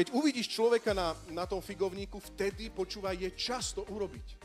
[0.00, 4.40] Keď uvidíš človeka na, na tom figovníku, vtedy, počúvaj, je čas to urobiť.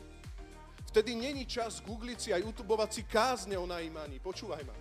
[0.91, 4.19] Vtedy není čas googliť si a youtubovať si kázne o najímaní.
[4.19, 4.75] Počúvaj ma.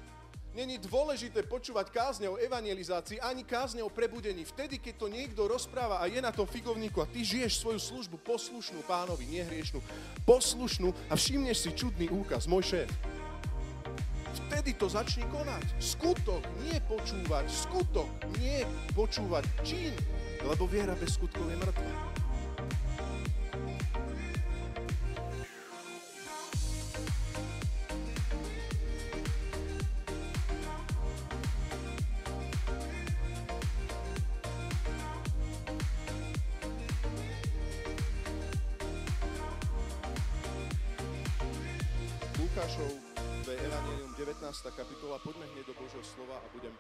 [0.51, 4.43] Není dôležité počúvať kázne o evangelizácii, ani kázne o prebudení.
[4.43, 8.19] Vtedy, keď to niekto rozpráva a je na tom figovníku a ty žiješ svoju službu
[8.27, 9.79] poslušnú pánovi, nehriešnú,
[10.27, 12.91] poslušnú a všimneš si čudný úkaz, môj šéf.
[14.51, 15.79] Vtedy to začni konať.
[15.79, 17.47] Skutok, nie počúvať.
[17.47, 18.11] Skutok,
[18.43, 18.67] nie
[18.99, 19.47] počúvať.
[19.63, 19.95] Čin,
[20.45, 21.93] lebo viera bez skutkov je mŕtva.
[42.37, 42.93] Lukášov
[43.49, 44.45] Evangelium 19.
[44.77, 45.17] kapitola.
[45.25, 46.73] Poďme hneď do Božieho slova a budem,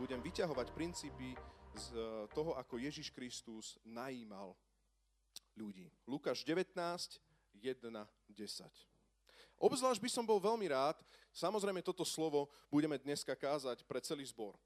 [0.00, 1.36] budem vyťahovať princípy
[1.74, 4.54] z e, toho, ako Ježiš Kristus najímal
[5.58, 5.90] ľudí.
[6.06, 7.90] Lukáš 19, 1,
[8.30, 8.94] 10.
[9.58, 10.98] Obzvlášť by som bol veľmi rád,
[11.30, 14.58] samozrejme toto slovo budeme dneska kázať pre celý zbor.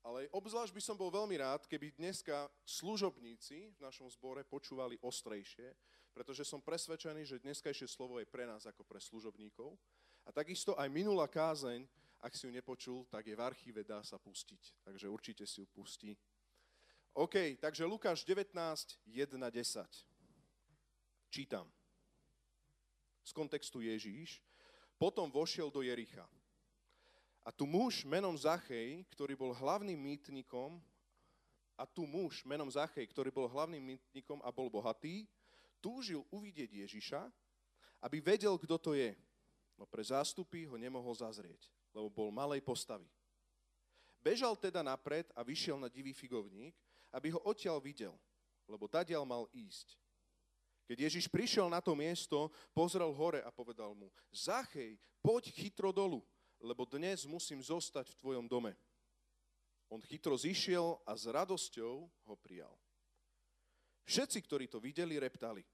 [0.00, 5.76] Ale obzvlášť by som bol veľmi rád, keby dneska služobníci v našom zbore počúvali ostrejšie,
[6.16, 9.76] pretože som presvedčený, že dneskajšie slovo je pre nás ako pre služobníkov.
[10.24, 11.84] A takisto aj minulá kázeň,
[12.18, 14.82] ak si ju nepočul, tak je v archíve, dá sa pustiť.
[14.82, 16.18] Takže určite si ju pustí.
[17.14, 18.54] OK, takže Lukáš 19,
[19.06, 20.06] 1, 10.
[21.30, 21.66] Čítam.
[23.22, 24.42] Z kontextu Ježíš.
[24.98, 26.26] Potom vošiel do Jericha.
[27.46, 30.82] A tu muž menom Zachej, ktorý bol hlavným mýtnikom,
[31.78, 35.30] a tu muž menom Zachej, ktorý bol hlavným mýtnikom a bol bohatý,
[35.78, 37.30] túžil uvidieť Ježiša,
[38.02, 39.14] aby vedel, kto to je.
[39.78, 43.10] No pre zástupy ho nemohol zazrieť, lebo bol malej postavy.
[44.22, 46.78] Bežal teda napred a vyšiel na divý figovník,
[47.10, 48.14] aby ho odtiaľ videl,
[48.70, 49.98] lebo tadiaľ mal ísť.
[50.86, 56.22] Keď Ježiš prišiel na to miesto, pozrel hore a povedal mu, Zachej, poď chytro dolu,
[56.62, 58.78] lebo dnes musím zostať v tvojom dome.
[59.90, 62.70] On chytro zišiel a s radosťou ho prijal.
[64.06, 65.66] Všetci, ktorí to videli, reptali.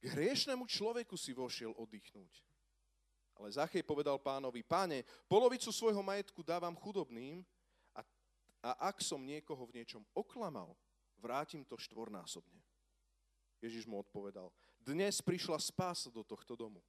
[0.00, 2.53] K hriešnemu človeku si vošiel oddychnúť.
[3.34, 7.42] Ale Zachej povedal pánovi, páne, polovicu svojho majetku dávam chudobným
[7.90, 8.00] a,
[8.62, 10.78] a ak som niekoho v niečom oklamal,
[11.18, 12.62] vrátim to štvornásobne.
[13.58, 16.84] Ježiš mu odpovedal, dnes prišla spása do tohto domu.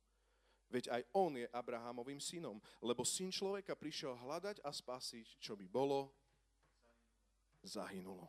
[0.68, 5.66] Veď aj on je Abrahamovým synom, lebo syn človeka prišiel hľadať a spasiť, čo by
[5.70, 6.12] bolo
[7.64, 8.28] zahynulo.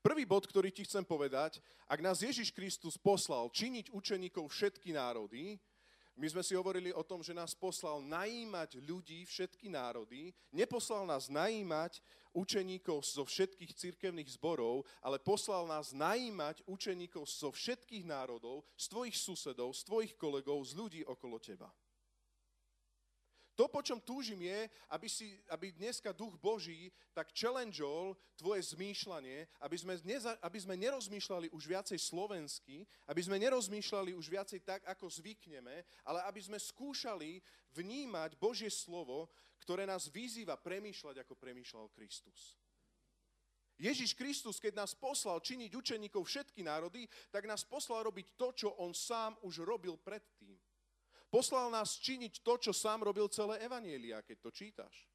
[0.00, 5.60] Prvý bod, ktorý ti chcem povedať, ak nás Ježiš Kristus poslal činiť učeníkov všetky národy,
[6.16, 11.30] my sme si hovorili o tom, že nás poslal najímať ľudí, všetky národy, neposlal nás
[11.30, 18.86] najímať učeníkov zo všetkých cirkevných zborov, ale poslal nás najímať učeníkov zo všetkých národov, z
[18.86, 21.70] tvojich susedov, z tvojich kolegov, z ľudí okolo teba.
[23.60, 29.44] To, po čom túžim je, aby, si, aby dneska duch Boží tak challengeol tvoje zmýšľanie,
[29.60, 34.80] aby sme, neza, aby sme nerozmýšľali už viacej slovensky, aby sme nerozmýšľali už viacej tak,
[34.88, 37.44] ako zvykneme, ale aby sme skúšali
[37.76, 39.28] vnímať Božie slovo,
[39.60, 42.56] ktoré nás vyzýva premýšľať, ako premýšľal Kristus.
[43.76, 48.68] Ježiš Kristus, keď nás poslal činiť učeníkov všetky národy, tak nás poslal robiť to, čo
[48.80, 50.56] on sám už robil predtým.
[51.30, 55.10] Poslal nás činiť to, čo sám robil celé Evanielia, keď to čítaš.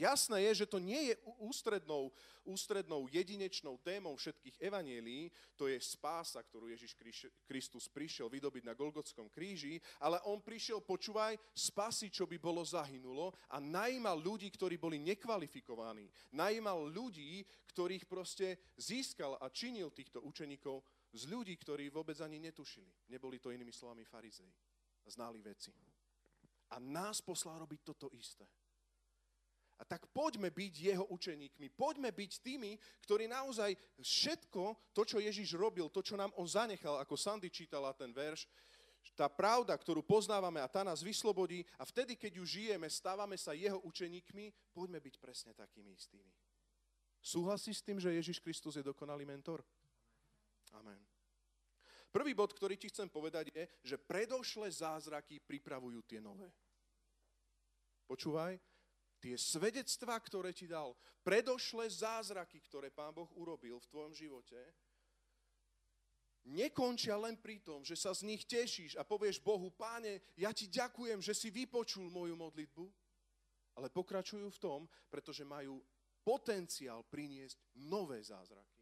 [0.00, 2.14] Jasné je, že to nie je ústrednou,
[2.46, 5.28] ústrednou jedinečnou témou všetkých evanielí,
[5.58, 6.94] to je spása, ktorú Ježiš
[7.44, 13.34] Kristus prišiel vydobiť na Golgotskom kríži, ale on prišiel, počúvaj, spasi, čo by bolo zahynulo
[13.50, 16.06] a najímal ľudí, ktorí boli nekvalifikovaní.
[16.32, 17.42] Najímal ľudí,
[17.74, 20.80] ktorých proste získal a činil týchto učeníkov
[21.12, 22.88] z ľudí, ktorí vôbec ani netušili.
[23.10, 24.69] Neboli to inými slovami farizei
[25.10, 25.74] znali veci.
[26.70, 28.46] A nás poslal robiť toto isté.
[29.80, 31.72] A tak poďme byť jeho učeníkmi.
[31.72, 37.00] Poďme byť tými, ktorí naozaj všetko, to, čo Ježiš robil, to, čo nám on zanechal,
[37.00, 38.44] ako Sandy čítala ten verš,
[39.16, 43.56] tá pravda, ktorú poznávame a tá nás vyslobodí a vtedy, keď ju žijeme, stávame sa
[43.56, 46.32] jeho učeníkmi, poďme byť presne takými istými.
[47.20, 49.60] Súhlasí s tým, že Ježiš Kristus je dokonalý mentor?
[50.72, 51.09] Amen.
[52.10, 56.50] Prvý bod, ktorý ti chcem povedať je, že predošlé zázraky pripravujú tie nové.
[58.10, 58.58] Počúvaj,
[59.22, 64.58] tie svedectvá, ktoré ti dal, predošlé zázraky, ktoré Pán Boh urobil v tvojom živote,
[66.50, 70.66] nekončia len pri tom, že sa z nich tešíš a povieš Bohu, páne, ja ti
[70.66, 72.84] ďakujem, že si vypočul moju modlitbu,
[73.78, 75.78] ale pokračujú v tom, pretože majú
[76.26, 78.79] potenciál priniesť nové zázraky.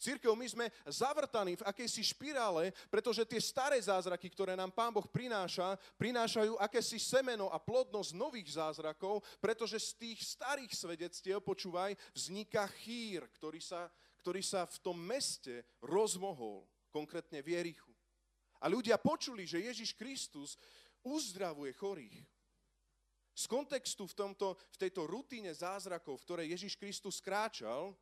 [0.00, 5.04] Církev, my sme zavrtaní v akejsi špirále, pretože tie staré zázraky, ktoré nám Pán Boh
[5.04, 12.64] prináša, prinášajú akési semeno a plodnosť nových zázrakov, pretože z tých starých svedectiev, počúvaj, vzniká
[12.80, 13.92] chýr, ktorý sa,
[14.24, 17.92] ktorý sa v tom meste rozmohol, konkrétne v Jerichu.
[18.64, 20.56] A ľudia počuli, že Ježiš Kristus
[21.04, 22.24] uzdravuje chorých.
[23.36, 27.92] Z kontextu v, tomto, v tejto rutíne zázrakov, v ktorej Ježiš Kristus kráčal,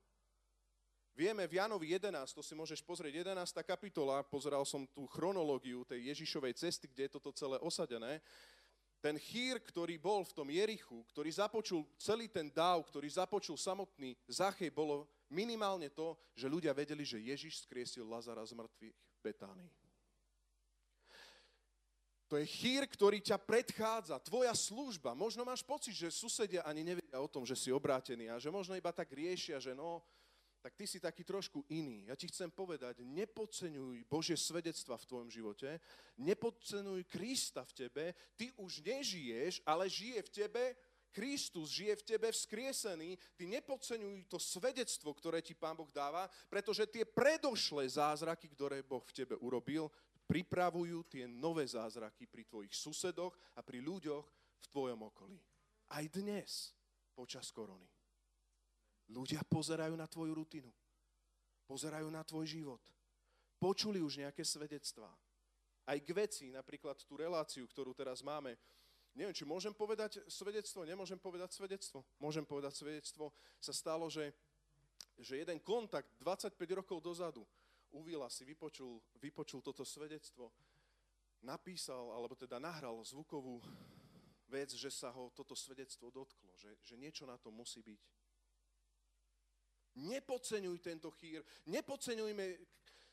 [1.19, 3.51] Vieme v Janovi 11, to si môžeš pozrieť, 11.
[3.67, 8.23] kapitola, pozeral som tú chronológiu tej Ježišovej cesty, kde je toto celé osadené.
[9.03, 14.15] Ten chýr, ktorý bol v tom Jerichu, ktorý započul celý ten dáv, ktorý započul samotný
[14.31, 19.73] Zachej, bolo minimálne to, že ľudia vedeli, že Ježiš skriesil Lazara z mŕtvych v Betánii.
[22.31, 25.19] To je chýr, ktorý ťa predchádza, tvoja služba.
[25.19, 28.79] Možno máš pocit, že susedia ani nevedia o tom, že si obrátený a že možno
[28.79, 29.99] iba tak riešia, že no,
[30.59, 32.11] tak ty si taký trošku iný.
[32.11, 35.79] Ja ti chcem povedať, nepodceňuj Božie svedectva v tvojom živote,
[36.19, 40.65] nepodceňuj Krista v tebe, ty už nežiješ, ale žije v tebe
[41.09, 46.87] Kristus, žije v tebe vzkriesený, ty nepodceňuj to svedectvo, ktoré ti Pán Boh dáva, pretože
[46.87, 49.89] tie predošlé zázraky, ktoré Boh v tebe urobil,
[50.29, 54.27] pripravujú tie nové zázraky pri tvojich susedoch a pri ľuďoch
[54.61, 55.41] v tvojom okolí.
[55.89, 56.77] Aj dnes,
[57.17, 57.98] počas korony.
[59.09, 60.71] Ľudia pozerajú na tvoju rutinu.
[61.65, 62.83] Pozerajú na tvoj život.
[63.57, 65.09] Počuli už nejaké svedectvá.
[65.89, 68.57] Aj k veci, napríklad tú reláciu, ktorú teraz máme.
[69.17, 72.05] Neviem, či môžem povedať svedectvo, nemôžem povedať svedectvo.
[72.21, 73.33] Môžem povedať svedectvo.
[73.57, 74.31] Sa stalo, že,
[75.17, 76.55] že jeden kontakt 25
[76.85, 77.43] rokov dozadu
[77.93, 80.53] u Vila si vypočul, vypočul toto svedectvo,
[81.41, 83.65] napísal, alebo teda nahral zvukovú
[84.49, 88.18] vec, že sa ho toto svedectvo dotklo, že, že niečo na to musí byť.
[89.99, 92.59] Nepodceňuj tento chýr, nepodceňujme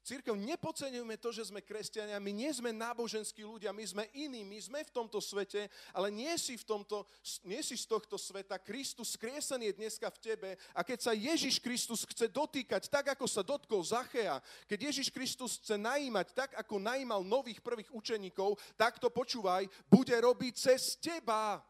[0.06, 4.62] Církev, nepodceňujme to, že sme kresťania, my nie sme náboženskí ľudia, my sme iní, my
[4.62, 7.10] sme v tomto svete, ale nie si, v tomto,
[7.42, 8.62] nie si z tohto sveta.
[8.62, 13.26] Kristus skriesený je dneska v tebe a keď sa Ježiš Kristus chce dotýkať, tak ako
[13.26, 14.38] sa dotkol Zachea,
[14.70, 20.14] keď Ježiš Kristus chce najímať, tak ako najímal nových prvých učeníkov, tak to počúvaj, bude
[20.14, 21.66] robiť cez teba.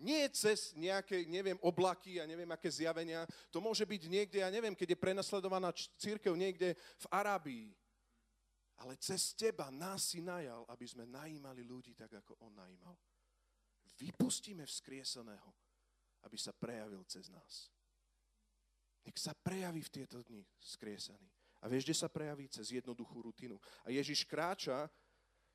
[0.00, 3.28] Nie cez nejaké, neviem, oblaky a neviem, aké zjavenia.
[3.52, 5.68] To môže byť niekde, ja neviem, keď je prenasledovaná
[6.00, 7.68] církev niekde v Arábii.
[8.80, 12.96] Ale cez teba nás si najal, aby sme najímali ľudí tak, ako on najímal.
[14.00, 15.52] Vypustíme vzkrieseného,
[16.24, 17.68] aby sa prejavil cez nás.
[19.04, 21.28] Nech sa prejaví v tieto dni vzkriesený.
[21.60, 22.48] A vieš, kde sa prejaví?
[22.48, 23.60] Cez jednoduchú rutinu.
[23.84, 24.88] A Ježiš kráča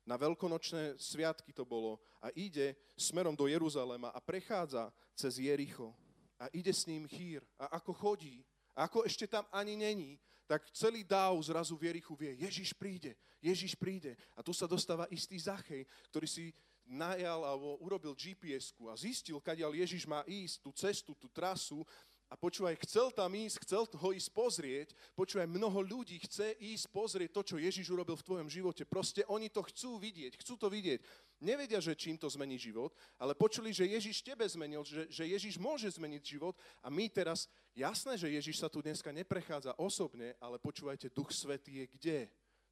[0.06, 5.92] na veľkonočné sviatky to bolo a ide smerom do Jeruzalema a prechádza cez Jericho
[6.38, 10.62] a ide s ním chýr a ako chodí, a ako ešte tam ani není, tak
[10.70, 14.14] celý dáv zrazu v Jerichu vie, Ježiš príde, Ježiš príde.
[14.38, 16.54] A tu sa dostáva istý Zachej, ktorý si
[16.86, 21.82] najal alebo urobil GPS-ku a zistil, kadiaľ Ježiš má ísť, tú cestu, tú trasu
[22.26, 24.88] a počúvaj, chcel tam ísť, chcel ho ísť pozrieť.
[25.14, 28.82] Počúvaj, mnoho ľudí chce ísť pozrieť to, čo Ježiš urobil v tvojom živote.
[28.82, 31.06] Proste oni to chcú vidieť, chcú to vidieť.
[31.38, 35.54] Nevedia, že čím to zmení život, ale počuli, že Ježiš tebe zmenil, že, že Ježiš
[35.62, 37.46] môže zmeniť život a my teraz,
[37.78, 42.18] jasné, že Ježiš sa tu dneska neprechádza osobne, ale počúvajte, Duch Svetý je kde?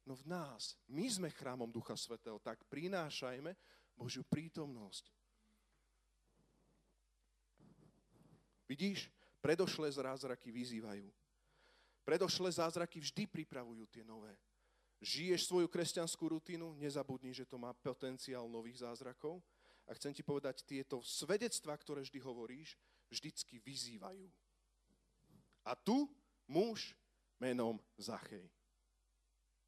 [0.03, 0.75] No v nás.
[0.91, 3.55] My sme chrámom Ducha Svetého, tak prinášajme
[3.95, 5.07] Božiu prítomnosť.
[8.67, 9.14] Vidíš?
[9.45, 11.05] Predošlé zázraky vyzývajú.
[12.01, 14.33] Predošlé zázraky vždy pripravujú tie nové.
[15.05, 19.45] Žiješ svoju kresťanskú rutinu, nezabudni, že to má potenciál nových zázrakov.
[19.85, 22.73] A chcem ti povedať, tieto svedectvá, ktoré vždy hovoríš,
[23.13, 24.25] vždycky vyzývajú.
[25.61, 26.09] A tu
[26.49, 26.97] muž
[27.37, 28.49] menom Zachej.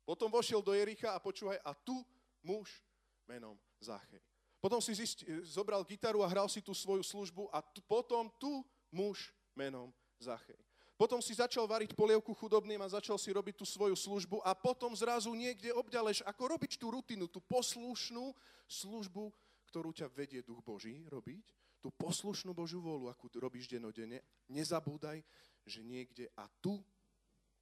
[0.01, 2.01] Potom vošiel do Jericha a počúvaj, a tu
[2.41, 2.81] muž
[3.29, 4.25] menom Zachej.
[4.57, 8.65] Potom si zist, zobral gitaru a hral si tú svoju službu a t- potom tu
[8.89, 9.89] muž menom
[10.21, 10.61] Zachej.
[10.97, 14.93] Potom si začal variť polievku chudobným a začal si robiť tú svoju službu a potom
[14.97, 18.33] zrazu niekde obďaleš, ako robiť tú rutinu, tú poslušnú
[18.65, 19.29] službu,
[19.69, 21.53] ktorú ťa vedie Duch Boží robiť,
[21.85, 24.25] tú poslušnú Božiu vôľu, akú robíš denodene.
[24.49, 25.21] Nezabúdaj,
[25.69, 26.81] že niekde a tu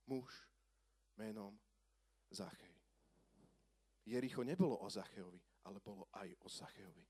[0.08, 0.32] muž
[1.20, 1.60] menom
[2.32, 2.72] Zachej.
[4.06, 7.04] Jericho nebolo o Zachejovi, ale bolo aj o Zachejovi.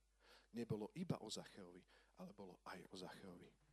[0.57, 1.83] Nebolo iba o Zachejovi,
[2.17, 3.64] ale bolo aj o Zachejovi.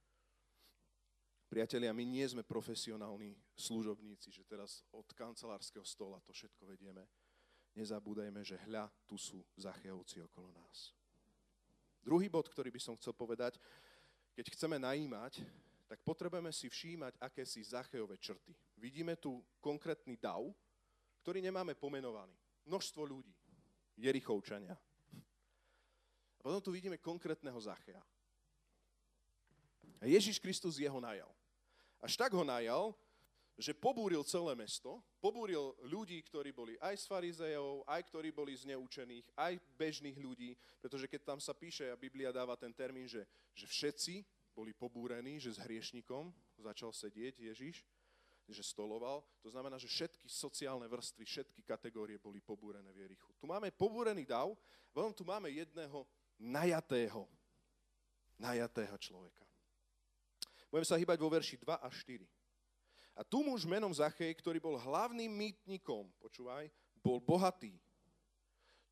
[1.52, 7.04] Priatelia, my nie sme profesionálni služobníci, že teraz od kancelárskeho stola to všetko vedieme.
[7.76, 10.97] Nezabúdajme, že hľa, tu sú Zachejovci okolo nás.
[12.00, 13.61] Druhý bod, ktorý by som chcel povedať,
[14.32, 15.44] keď chceme najímať,
[15.92, 18.56] tak potrebujeme si všímať akési Zachejové črty.
[18.80, 20.40] Vidíme tu konkrétny dav,
[21.21, 22.32] ktorý nemáme pomenovaný.
[22.64, 23.37] Množstvo ľudí,
[24.00, 24.73] Jerichovčania.
[24.73, 28.00] A potom tu vidíme konkrétneho Zacheja.
[30.00, 31.28] A Ježiš Kristus jeho najal.
[32.02, 32.90] Až tak ho najal,
[33.54, 38.75] že pobúril celé mesto, pobúril ľudí, ktorí boli aj z farizejov, aj ktorí boli z
[38.75, 43.23] neučených, aj bežných ľudí, pretože keď tam sa píše, a Biblia dáva ten termín, že,
[43.54, 47.87] že všetci boli pobúrení, že s hriešnikom začal sedieť Ježiš,
[48.50, 49.23] že stoloval.
[49.40, 53.30] To znamená, že všetky sociálne vrstvy, všetky kategórie boli pobúrené v Jerichu.
[53.38, 54.52] Tu máme pobúrený dav,
[54.90, 56.04] potom tu máme jedného
[56.37, 57.30] najatého,
[58.37, 59.51] najatého človeka.
[60.73, 62.25] Budem sa hýbať vo verši 2 a 4.
[63.12, 66.73] A tu muž menom Zachej, ktorý bol hlavným mýtnikom, počúvaj,
[67.05, 67.76] bol bohatý.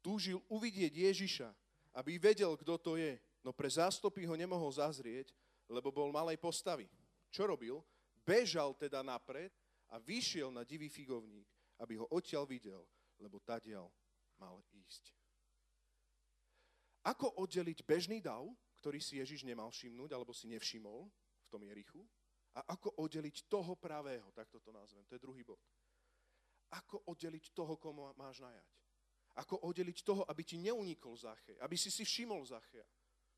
[0.04, 1.48] Túžil uvidieť Ježiša,
[1.96, 5.32] aby vedel, kto to je, no pre zástupy ho nemohol zazrieť,
[5.72, 6.84] lebo bol malej postavy.
[7.32, 7.80] Čo robil?
[8.28, 9.48] Bežal teda napred
[9.88, 11.48] a vyšiel na divý figovník,
[11.80, 12.84] aby ho odtiaľ videl,
[13.16, 13.88] lebo tadiaľ
[14.36, 15.16] mal ísť.
[17.08, 18.44] Ako oddeliť bežný dav,
[18.76, 21.08] ktorý si Ježiš nemal všimnúť alebo si nevšimol
[21.50, 22.06] tom Jerichu,
[22.56, 25.62] a ako oddeliť toho pravého, tak toto nazvem, to je druhý bod.
[26.74, 28.68] Ako oddeliť toho, komu máš najať.
[29.38, 32.86] Ako oddeliť toho, aby ti neunikol Zachej, aby si si všimol Zacheja.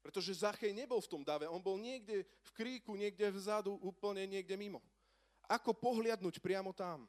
[0.01, 4.57] Pretože Zachej nebol v tom dave, on bol niekde v kríku, niekde vzadu, úplne niekde
[4.57, 4.81] mimo.
[5.47, 7.05] Ako pohliadnúť priamo tam?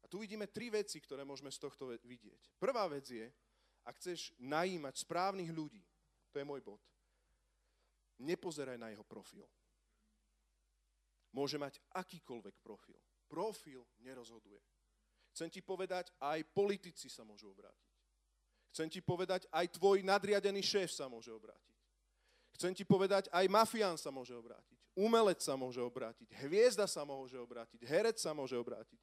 [0.00, 2.54] A tu vidíme tri veci, ktoré môžeme z tohto vidieť.
[2.62, 3.26] Prvá vec je,
[3.82, 5.82] ak chceš najímať správnych ľudí,
[6.30, 6.78] to je môj bod,
[8.22, 9.42] nepozeraj na jeho profil
[11.36, 12.96] môže mať akýkoľvek profil.
[13.28, 14.56] Profil nerozhoduje.
[15.36, 17.92] Chcem ti povedať, aj politici sa môžu obrátiť.
[18.72, 21.76] Chcem ti povedať, aj tvoj nadriadený šéf sa môže obrátiť.
[22.56, 24.80] Chcem ti povedať, aj mafián sa môže obrátiť.
[24.96, 26.24] Umelec sa môže obrátiť.
[26.40, 27.84] Hviezda sa môže obrátiť.
[27.84, 28.96] Herec sa môže obrátiť.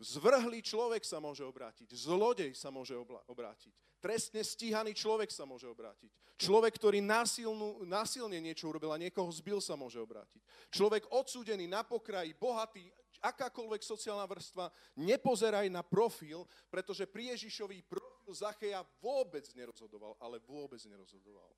[0.00, 2.96] Zvrhlý človek sa môže obrátiť, zlodej sa môže
[3.28, 3.68] obrátiť,
[4.00, 6.08] trestne stíhaný človek sa môže obrátiť,
[6.40, 10.40] človek, ktorý násilnú, násilne niečo urobil a niekoho zbil sa môže obrátiť,
[10.72, 12.88] človek odsúdený na pokraji, bohatý,
[13.20, 20.80] akákoľvek sociálna vrstva, nepozeraj na profil, pretože pri Ježišovi profil Zacheja vôbec nerozhodoval, ale vôbec
[20.88, 21.52] nerozhodoval.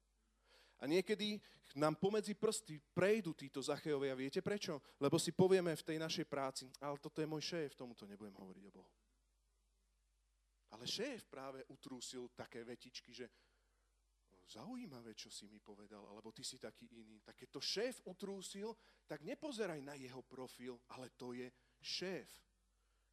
[0.82, 1.38] A niekedy
[1.78, 4.18] nám pomedzi prsty prejdú títo Zachejovia.
[4.18, 4.82] Viete prečo?
[4.98, 8.64] Lebo si povieme v tej našej práci, ale toto je môj šéf, tomuto nebudem hovoriť
[8.66, 8.90] o Bohu.
[10.74, 13.30] Ale šéf práve utrúsil také vetičky, že
[14.52, 17.22] zaujímavé, čo si mi povedal, alebo ty si taký iný.
[17.22, 18.74] Tak keď to šéf utrúsil,
[19.06, 21.48] tak nepozeraj na jeho profil, ale to je
[21.80, 22.28] šéf.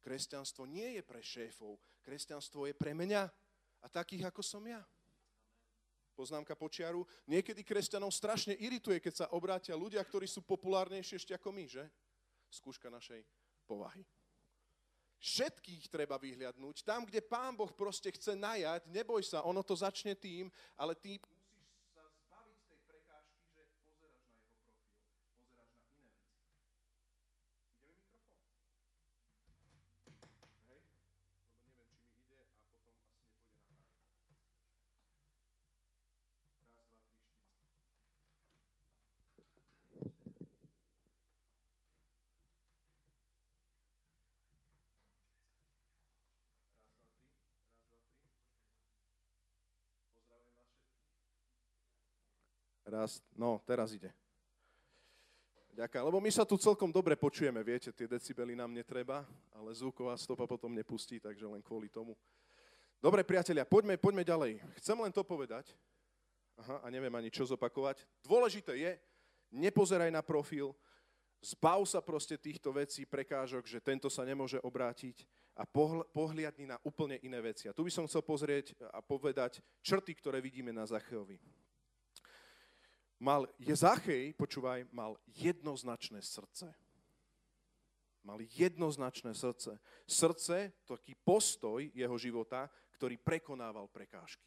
[0.00, 3.22] Kresťanstvo nie je pre šéfov, kresťanstvo je pre mňa
[3.80, 4.80] a takých, ako som ja
[6.20, 11.48] poznámka počiaru, niekedy kresťanov strašne irituje, keď sa obrátia ľudia, ktorí sú populárnejšie ešte ako
[11.48, 11.84] my, že?
[12.52, 13.24] Skúška našej
[13.64, 14.04] povahy.
[15.16, 16.84] Všetkých treba vyhliadnúť.
[16.84, 21.16] Tam, kde Pán Boh proste chce najať, neboj sa, ono to začne tým, ale ty
[52.90, 54.10] Raz, no, teraz ide.
[55.70, 59.22] Ďakujem, lebo my sa tu celkom dobre počujeme, viete, tie decibely nám netreba,
[59.54, 62.18] ale zvuková stopa potom nepustí, takže len kvôli tomu.
[62.98, 64.52] Dobre, priatelia, poďme, poďme ďalej.
[64.82, 65.70] Chcem len to povedať,
[66.58, 68.02] aha, a neviem ani čo zopakovať.
[68.26, 68.98] Dôležité je,
[69.54, 70.74] nepozeraj na profil,
[71.38, 75.22] zbav sa proste týchto vecí, prekážok, že tento sa nemôže obrátiť
[75.54, 75.62] a
[76.10, 77.70] pohliadni na úplne iné veci.
[77.70, 81.38] A tu by som chcel pozrieť a povedať črty, ktoré vidíme na Zacheovi
[83.20, 86.72] mal, Jezachej, počúvaj, mal jednoznačné srdce.
[88.24, 89.76] Mal jednoznačné srdce.
[90.08, 94.44] Srdce, taký postoj jeho života, ktorý prekonával prekážky.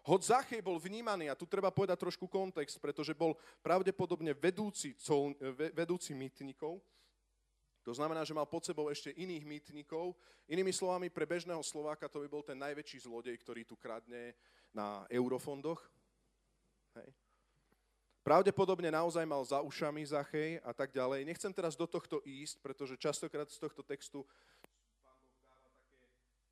[0.00, 5.36] Hoď Zachej bol vnímaný, a tu treba povedať trošku kontext, pretože bol pravdepodobne vedúci, col,
[5.76, 6.80] vedúci mýtnikov,
[7.80, 10.12] to znamená, že mal pod sebou ešte iných mýtnikov.
[10.44, 14.36] Inými slovami, pre bežného Slováka to by bol ten najväčší zlodej, ktorý tu kradne
[14.76, 15.80] na eurofondoch.
[17.00, 17.10] Hej.
[18.20, 21.24] Pravdepodobne naozaj mal za ušami Zachej a tak ďalej.
[21.24, 24.28] Nechcem teraz do tohto ísť, pretože častokrát z tohto textu
[25.00, 25.96] pán Boh dáva také,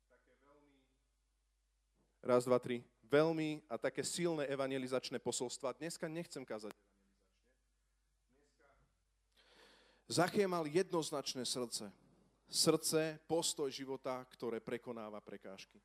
[0.09, 0.75] také veľmi,
[2.25, 5.77] raz, dva, tri, veľmi a také silné evangelizačné posolstva.
[5.77, 6.73] Dneska nechcem kázať
[10.09, 11.85] Zachej mal jednoznačné srdce.
[12.49, 15.77] Srdce, postoj života, ktoré prekonáva prekážky.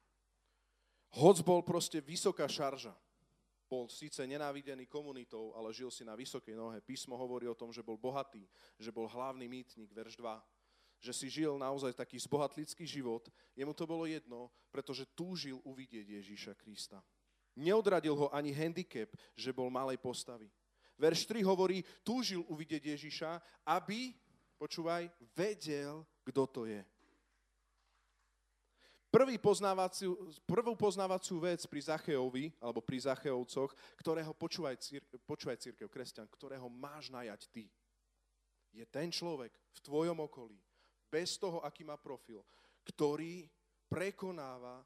[1.12, 2.97] Hoc bol proste vysoká šarža.
[3.64, 6.78] Bol síce nenávidený komunitou, ale žil si na vysokej nohe.
[6.85, 8.44] Písmo hovorí o tom, že bol bohatý,
[8.78, 10.54] že bol hlavný mýtnik, verš 2
[11.04, 16.56] že si žil naozaj taký zbohatlický život, jemu to bolo jedno, pretože túžil uvidieť Ježíša
[16.56, 17.04] Krista.
[17.61, 20.49] Neodradil ho ani handicap, že bol malej postavy.
[20.97, 23.30] Verš 3 hovorí, túžil uvidieť Ježiša,
[23.68, 24.16] aby,
[24.56, 26.80] počúvaj, vedel, kto to je.
[29.14, 29.38] Prvý
[30.42, 33.71] prvú poznávaciu vec pri Zacheovi, alebo pri Zacheovcoch,
[34.02, 37.71] ktorého, počúvaj, církev, počúvaj církev, kresťan, ktorého máš najať ty,
[38.75, 40.59] je ten človek v tvojom okolí,
[41.06, 42.42] bez toho, aký má profil,
[42.83, 43.47] ktorý
[43.87, 44.83] prekonáva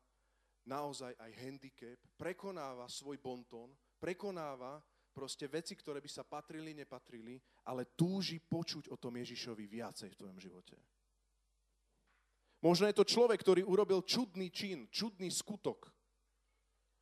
[0.68, 4.76] naozaj aj handicap, prekonáva svoj bonton, prekonáva
[5.08, 10.18] proste veci, ktoré by sa patrili, nepatrili, ale túži počuť o tom Ježišovi viacej v
[10.20, 10.76] tvojom živote.
[12.58, 15.90] Možno je to človek, ktorý urobil čudný čin, čudný skutok.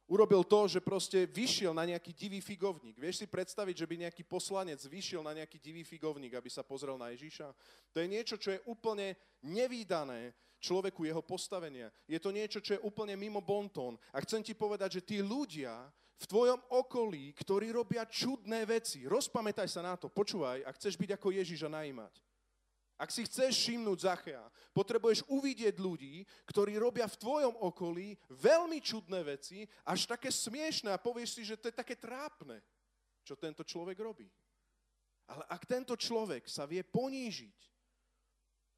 [0.06, 2.94] Urobil to, že proste vyšiel na nejaký divý figovník.
[2.94, 6.94] Vieš si predstaviť, že by nejaký poslanec vyšiel na nejaký divý figovník, aby sa pozrel
[6.94, 7.50] na Ježíša?
[7.90, 10.30] To je niečo, čo je úplne nevýdané
[10.62, 11.90] človeku jeho postavenia.
[12.06, 13.98] Je to niečo, čo je úplne mimo bontón.
[14.14, 15.74] A chcem ti povedať, že tí ľudia
[16.16, 21.18] v tvojom okolí, ktorí robia čudné veci, rozpamätaj sa na to, počúvaj, ak chceš byť
[21.18, 22.25] ako Ježíš a najímať.
[22.96, 29.20] Ak si chceš všimnúť Zachea, potrebuješ uvidieť ľudí, ktorí robia v tvojom okolí veľmi čudné
[29.20, 32.56] veci, až také smiešné a povieš si, že to je také trápne,
[33.20, 34.28] čo tento človek robí.
[35.28, 37.75] Ale ak tento človek sa vie ponížiť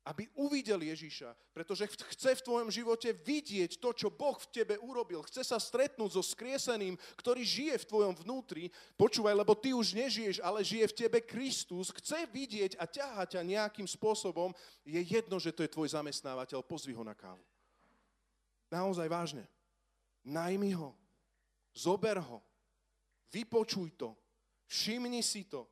[0.08, 5.20] aby uvidel Ježiša, pretože chce v tvojom živote vidieť to, čo Boh v tebe urobil.
[5.28, 8.72] Chce sa stretnúť so skrieseným, ktorý žije v tvojom vnútri.
[8.96, 11.92] Počúvaj, lebo ty už nežiješ, ale žije v tebe Kristus.
[11.92, 14.56] Chce vidieť a ťahať ťa nejakým spôsobom.
[14.80, 16.64] Je jedno, že to je tvoj zamestnávateľ.
[16.64, 17.44] Pozvi ho na kávu.
[18.72, 19.44] Naozaj vážne.
[20.24, 20.96] Najmi ho.
[21.76, 22.40] Zober ho.
[23.28, 24.16] Vypočuj to.
[24.72, 25.68] Všimni si to.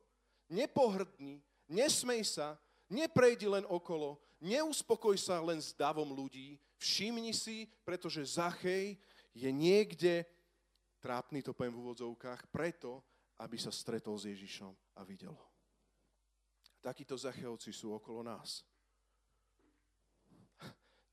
[0.53, 1.41] Nepohrdni.
[1.67, 2.55] Nesmej sa,
[2.87, 8.97] Neprejdi len okolo, neuspokoj sa len s davom ľudí, všimni si, pretože Zachej
[9.33, 10.25] je niekde,
[11.01, 13.01] trápny to poviem v úvodzovkách, preto,
[13.37, 15.47] aby sa stretol s Ježišom a videl ho.
[16.81, 18.65] Takíto Zachejovci sú okolo nás.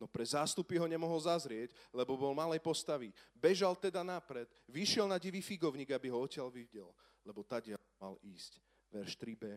[0.01, 3.15] No pre zástupy ho nemohol zazrieť, lebo bol malej postavy.
[3.33, 6.91] Bežal teda napred, vyšiel na divý figovník, aby ho odtiaľ videl,
[7.25, 8.61] lebo tadia mal ísť.
[8.93, 9.57] Verš 3b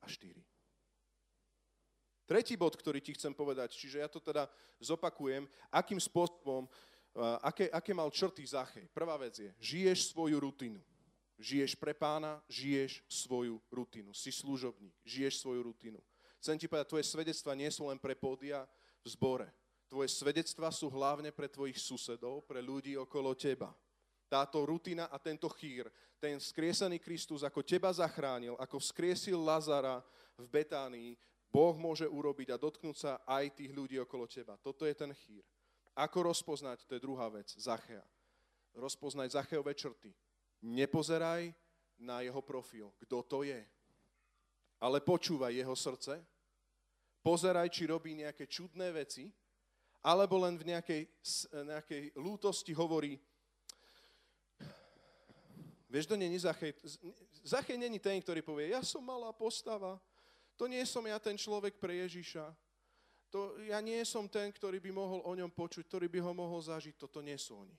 [0.00, 0.38] a 4.
[2.22, 4.46] Tretí bod, ktorý ti chcem povedať, čiže ja to teda
[4.78, 6.70] zopakujem, akým spôsobom,
[7.42, 8.86] aké, aké mal črty Zachej.
[8.94, 10.80] Prvá vec je, žiješ svoju rutinu.
[11.42, 14.14] Žiješ pre pána, žiješ svoju rutinu.
[14.14, 15.98] Si služobník, žiješ svoju rutinu.
[16.38, 18.62] Chcem ti povedať, tvoje svedectva nie sú len pre pódia
[19.02, 19.50] v zbore.
[19.90, 23.74] Tvoje svedectva sú hlavne pre tvojich susedov, pre ľudí okolo teba.
[24.30, 30.00] Táto rutina a tento chýr, ten skriesený Kristus, ako teba zachránil, ako vzkriesil Lazara
[30.38, 31.12] v Betánii,
[31.52, 34.56] Boh môže urobiť a dotknúť sa aj tých ľudí okolo teba.
[34.56, 35.44] Toto je ten chýr.
[35.92, 38.00] Ako rozpoznať, to je druhá vec, Zachea.
[38.72, 40.08] Rozpoznať Zacheové črty.
[40.64, 41.52] Nepozeraj
[42.00, 43.60] na jeho profil, kto to je.
[44.80, 46.24] Ale počúvaj jeho srdce,
[47.20, 49.28] pozeraj, či robí nejaké čudné veci,
[50.02, 51.02] alebo len v nejakej,
[51.52, 53.20] nejakej lútosti hovorí,
[55.86, 56.74] vieš, to není Zachej.
[57.44, 60.00] Zachej není ten, ktorý povie, ja som malá postava,
[60.56, 62.52] to nie som ja ten človek pre Ježiša.
[63.32, 66.60] To, ja nie som ten, ktorý by mohol o ňom počuť, ktorý by ho mohol
[66.60, 67.00] zažiť.
[67.00, 67.76] Toto nie sú oni.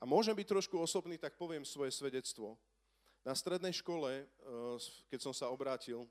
[0.00, 2.58] A môžem byť trošku osobný, tak poviem svoje svedectvo.
[3.22, 4.26] Na strednej škole, eh,
[5.12, 6.08] keď som sa obrátil,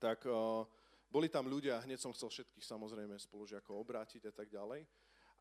[0.00, 0.32] tak eh,
[1.12, 4.82] boli tam ľudia, hneď som chcel všetkých samozrejme spolužiakov obrátiť a tak ďalej.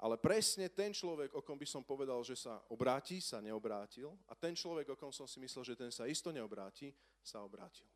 [0.03, 4.11] Ale presne ten človek, o kom by som povedal, že sa obráti, sa neobrátil.
[4.27, 6.91] A ten človek, o kom som si myslel, že ten sa isto neobráti,
[7.23, 7.87] sa obrátil.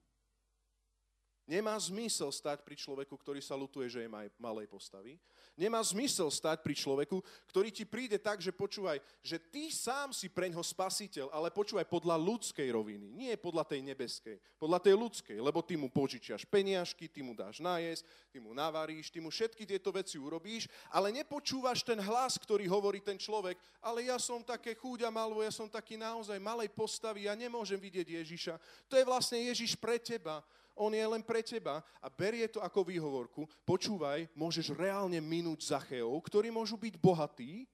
[1.48, 5.16] Nemá zmysel stať pri človeku, ktorý sa lutuje, že je malej postavy.
[5.56, 10.28] Nemá zmysel stať pri človeku, ktorý ti príde tak, že počúvaj, že ty sám si
[10.28, 15.64] preňho spasiteľ, ale počúvaj podľa ľudskej roviny, nie podľa tej nebeskej, podľa tej ľudskej, lebo
[15.64, 19.90] ty mu požičiaš peniažky, ty mu dáš nájsť, ty mu navaríš, ty mu všetky tieto
[19.96, 25.08] veci urobíš, ale nepočúvaš ten hlas, ktorý hovorí ten človek, ale ja som také chúďa
[25.08, 28.54] malo, ja som taký naozaj malej postavy, ja nemôžem vidieť Ježiša.
[28.92, 30.44] To je vlastne Ježiš pre teba
[30.78, 33.50] on je len pre teba a berie to ako výhovorku.
[33.66, 37.66] Počúvaj, môžeš reálne minúť Zacheov, ktorí môžu byť bohatí,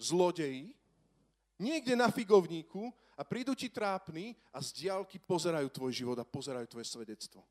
[0.00, 0.74] zlodeji,
[1.60, 6.66] niekde na figovníku a prídu ti trápni a z diálky pozerajú tvoj život a pozerajú
[6.66, 7.44] tvoje svedectvo.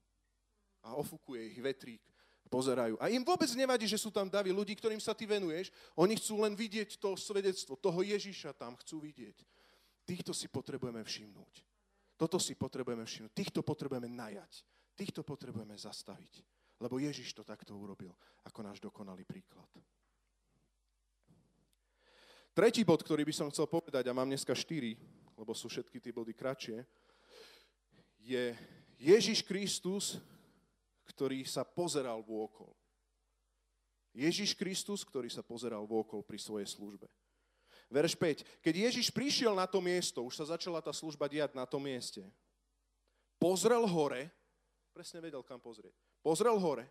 [0.83, 2.03] A ofukuje ich vetrík.
[2.51, 2.99] Pozerajú.
[3.01, 5.73] A im vôbec nevadí, že sú tam davy ľudí, ktorým sa ty venuješ.
[5.97, 9.41] Oni chcú len vidieť to svedectvo, toho Ježiša tam chcú vidieť.
[10.05, 11.72] Týchto si potrebujeme všimnúť.
[12.23, 13.35] Toto si potrebujeme všimnúť.
[13.35, 14.63] Týchto potrebujeme najať.
[14.95, 16.39] Týchto potrebujeme zastaviť.
[16.79, 18.15] Lebo Ježiš to takto urobil,
[18.47, 19.67] ako náš dokonalý príklad.
[22.55, 24.95] Tretí bod, ktorý by som chcel povedať, a mám dneska štyri,
[25.35, 26.87] lebo sú všetky tie body kratšie,
[28.23, 28.55] je
[29.03, 30.15] Ježiš Kristus,
[31.03, 32.71] ktorý sa pozeral vôkol.
[34.15, 37.11] Ježiš Kristus, ktorý sa pozeral vôkol pri svojej službe.
[37.93, 38.41] Verš 5.
[38.65, 42.25] Keď Ježiš prišiel na to miesto, už sa začala tá služba diať na tom mieste,
[43.37, 44.33] pozrel hore,
[44.89, 45.93] presne vedel, kam pozrieť,
[46.25, 46.89] pozrel hore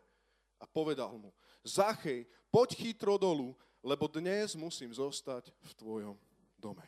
[0.63, 1.35] a povedal mu,
[1.67, 3.51] Zachej, poď chytro dolu,
[3.83, 6.15] lebo dnes musím zostať v tvojom
[6.55, 6.87] dome.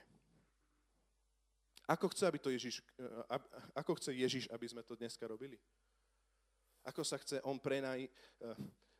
[1.90, 3.38] Ako chce, aby to Ježiš, eh,
[3.74, 5.58] ako chce Ježiš, aby sme to dneska robili?
[6.86, 8.10] Ako sa chce on prenaj, eh,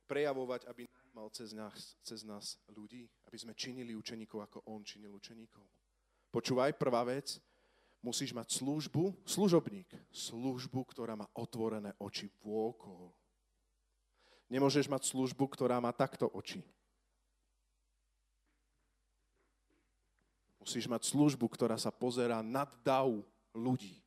[0.04, 3.08] prejavovať, aby mal cez nás, cez nás ľudí?
[3.26, 5.64] Aby sme činili učeníkov, ako on činil učeníkov.
[6.30, 7.38] Počúvaj, prvá vec,
[8.04, 13.14] musíš mať službu, služobník, službu, ktorá má otvorené oči vôkol.
[14.52, 16.60] Nemôžeš mať službu, ktorá má takto oči.
[20.60, 23.08] Musíš mať službu, ktorá sa pozerá nad dav
[23.52, 24.00] ľudí.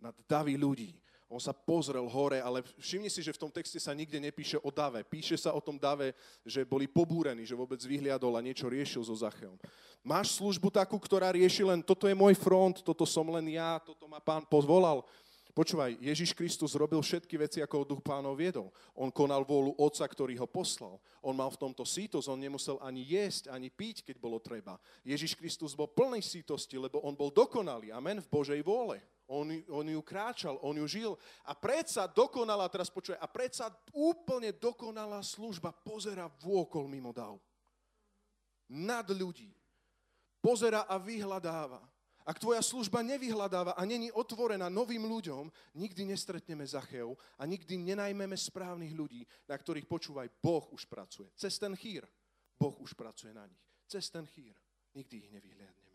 [0.00, 0.96] Nad davy ľudí.
[1.28, 4.72] On sa pozrel hore, ale všimni si, že v tom texte sa nikde nepíše o
[4.72, 5.04] dave.
[5.04, 9.12] Píše sa o tom dave, že boli pobúrení, že vôbec vyhliadol a niečo riešil so
[9.12, 9.60] Zacheom.
[10.00, 14.08] Máš službu takú, ktorá rieši len, toto je môj front, toto som len ja, toto
[14.08, 15.04] ma pán pozvolal.
[15.52, 18.70] Počúvaj, Ježiš Kristus robil všetky veci, ako duch pánov viedol.
[18.94, 21.02] On konal vôľu Otca, ktorý ho poslal.
[21.18, 24.78] On mal v tomto sítos, on nemusel ani jesť, ani piť, keď bolo treba.
[25.02, 27.90] Ježiš Kristus bol plný sítosti, lebo on bol dokonalý.
[27.90, 29.02] Amen, v Božej vôle.
[29.28, 31.12] On, on ju kráčal, on ju žil.
[31.44, 37.36] A predsa dokonalá, teraz počuje, a predsa úplne dokonalá služba pozera vôkol mimo dav.
[38.72, 39.52] Nad ľudí.
[40.40, 41.84] Pozera a vyhľadáva.
[42.28, 45.48] Ak tvoja služba nevyhľadáva a není otvorená novým ľuďom,
[45.80, 51.32] nikdy nestretneme Zacheu a nikdy nenajmeme správnych ľudí, na ktorých počúvaj, Boh už pracuje.
[51.32, 52.04] Cez ten chýr
[52.60, 53.64] Boh už pracuje na nich.
[53.88, 54.52] Cez ten chýr
[54.92, 55.87] nikdy ich nevyhliadneme.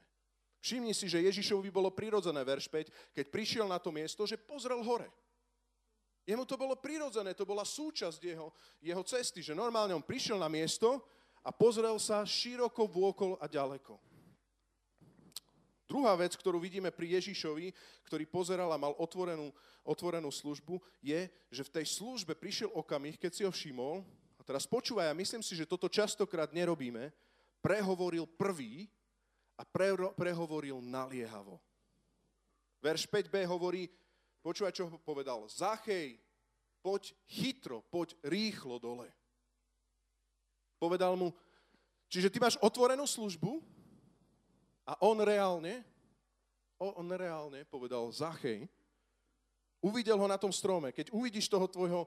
[0.64, 4.80] Všimni si, že Ježišovi bolo prirodzené, verš 5, keď prišiel na to miesto, že pozrel
[4.80, 5.12] hore.
[6.24, 8.48] Jemu to bolo prirodzené, to bola súčasť jeho,
[8.80, 11.04] jeho cesty, že normálne on prišiel na miesto
[11.44, 14.00] a pozrel sa široko vôkol a ďaleko.
[15.84, 17.76] Druhá vec, ktorú vidíme pri Ježišovi,
[18.08, 19.52] ktorý pozeral a mal otvorenú,
[19.84, 24.00] otvorenú službu, je, že v tej službe prišiel okamih, keď si ho všimol,
[24.40, 27.12] a teraz počúvaj, a myslím si, že toto častokrát nerobíme,
[27.60, 28.88] prehovoril prvý
[29.58, 31.62] a pre, prehovoril naliehavo.
[32.84, 33.88] Verš 5b hovorí,
[34.44, 36.20] počúvaj, čo povedal, Zachej,
[36.84, 39.08] poď chytro, poď rýchlo dole.
[40.82, 41.32] Povedal mu,
[42.12, 43.64] čiže ty máš otvorenú službu,
[44.84, 45.80] a on reálne,
[46.76, 48.68] on reálne povedal Zachej,
[49.80, 50.92] uvidel ho na tom strome.
[50.92, 52.04] Keď uvidíš toho tvojho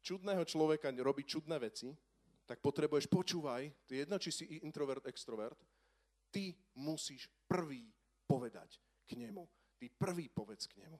[0.00, 1.92] čudného človeka robiť čudné veci,
[2.48, 5.56] tak potrebuješ, počúvaj, ty jedno, či si introvert, extrovert,
[6.32, 7.92] ty musíš prvý
[8.26, 9.44] povedať k nemu.
[9.76, 10.96] Ty prvý povedz k nemu.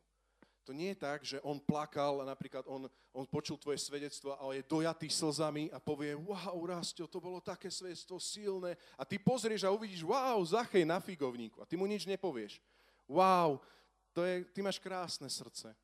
[0.62, 4.46] To nie je tak, že on plakal a napríklad on, on počul tvoje svedectvo a
[4.54, 8.78] je dojatý slzami a povie, wow, Rastio, to bolo také svedectvo silné.
[8.94, 11.58] A ty pozrieš a uvidíš, wow, Zachej na figovníku.
[11.58, 12.62] A ty mu nič nepovieš.
[13.10, 13.58] Wow,
[14.14, 15.74] to je, ty máš krásne srdce.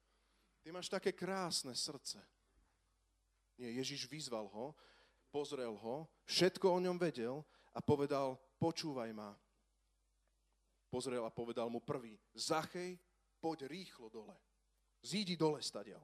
[0.62, 2.22] Ty máš také krásne srdce.
[3.58, 4.78] Nie, Ježiš vyzval ho,
[5.34, 7.42] pozrel ho, všetko o ňom vedel
[7.74, 9.32] a povedal, počúvaj ma.
[10.88, 12.96] Pozrel a povedal mu prvý, Zachej,
[13.38, 14.36] poď rýchlo dole.
[15.04, 16.02] Zídi dole stadiaľ.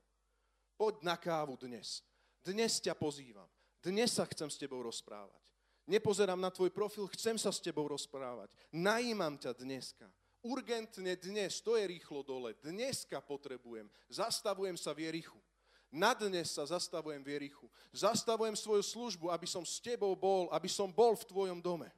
[0.77, 2.05] Poď na kávu dnes.
[2.45, 3.49] Dnes ťa pozývam.
[3.81, 5.41] Dnes sa chcem s tebou rozprávať.
[5.85, 8.49] Nepozerám na tvoj profil, chcem sa s tebou rozprávať.
[8.73, 10.09] Najímam ťa dneska.
[10.45, 12.53] Urgentne dnes, to je rýchlo dole.
[12.61, 13.89] Dneska potrebujem.
[14.09, 15.41] Zastavujem sa v Jerichu.
[15.89, 17.71] Na dnes sa zastavujem v Jerichu.
[17.93, 21.89] Zastavujem svoju službu, aby som s tebou bol, aby som bol v tvojom dome.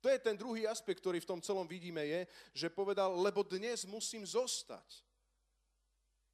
[0.00, 2.20] To je ten druhý aspekt, ktorý v tom celom vidíme, je,
[2.56, 5.04] že povedal, lebo dnes musím zostať.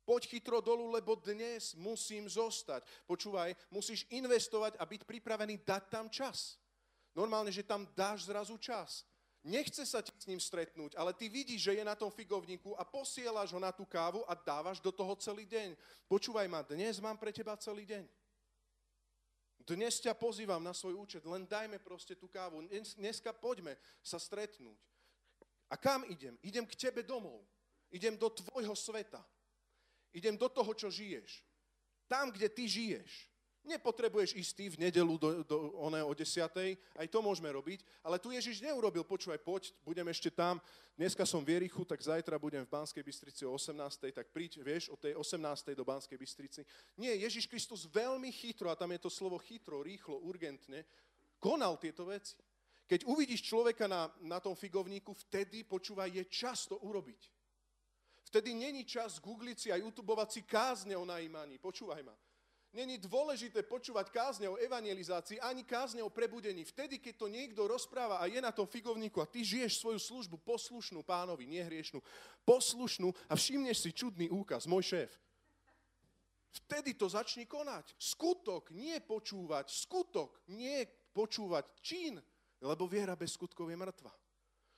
[0.07, 2.87] Poď chytro dolu, lebo dnes musím zostať.
[3.11, 6.63] Počúvaj, musíš investovať a byť pripravený dať tam čas.
[7.11, 9.03] Normálne, že tam dáš zrazu čas.
[9.47, 12.83] Nechce sa ti s ním stretnúť, ale ty vidíš, že je na tom figovníku a
[12.83, 15.75] posielaš ho na tú kávu a dávaš do toho celý deň.
[16.11, 18.07] Počúvaj ma, dnes mám pre teba celý deň.
[19.67, 22.63] Dnes ťa pozývam na svoj účet, len dajme proste tú kávu.
[22.71, 24.79] Dnes, dneska poďme sa stretnúť.
[25.67, 26.39] A kam idem?
[26.47, 27.43] Idem k tebe domov.
[27.91, 29.19] Idem do tvojho sveta.
[30.15, 31.43] Idem do toho, čo žiješ.
[32.07, 33.11] Tam, kde ty žiješ.
[33.67, 36.47] Nepotrebuješ ísť v nedelu do, do oné o 10.
[36.95, 37.83] Aj to môžeme robiť.
[38.07, 40.63] Ale tu Ježiš neurobil, počúvaj, poď, budem ešte tam.
[40.95, 44.15] Dneska som v Jerichu, tak zajtra budem v Banskej Bystrici o 18.
[44.15, 45.75] Tak príď, vieš, od tej 18.
[45.75, 46.63] do Banskej Bystrici.
[46.95, 50.87] Nie, Ježiš Kristus veľmi chytro, a tam je to slovo chytro, rýchlo, urgentne,
[51.43, 52.39] konal tieto veci.
[52.87, 57.35] Keď uvidíš človeka na, na tom figovníku, vtedy, počúvaj, je čas to urobiť.
[58.31, 61.59] Vtedy není čas googliť si a youtubovať si kázne o najímaní.
[61.59, 62.15] Počúvaj ma.
[62.77, 66.61] Není dôležité počúvať kázne o evangelizácii, ani kázne o prebudení.
[66.61, 70.37] Vtedy, keď to niekto rozpráva a je na tom figovníku a ty žiješ svoju službu
[70.45, 72.05] poslušnú pánovi, nehriešnú,
[72.45, 75.09] poslušnú a všimneš si čudný úkaz, môj šéf.
[76.53, 77.97] Vtedy to začni konať.
[77.97, 79.73] Skutok, nie počúvať.
[79.73, 80.85] Skutok, nie
[81.17, 82.21] počúvať čin,
[82.61, 84.13] lebo viera bez skutkov je mŕtva.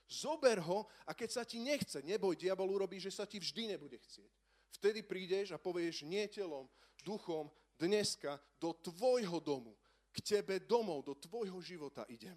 [0.06, 3.98] Zober ho a keď sa ti nechce, neboj, diabol urobí, že sa ti vždy nebude
[3.98, 4.30] chcieť.
[4.78, 6.70] Vtedy prídeš a povieš nie telom,
[7.02, 9.78] duchom, dneska do tvojho domu,
[10.10, 12.34] k tebe domov, do tvojho života idem.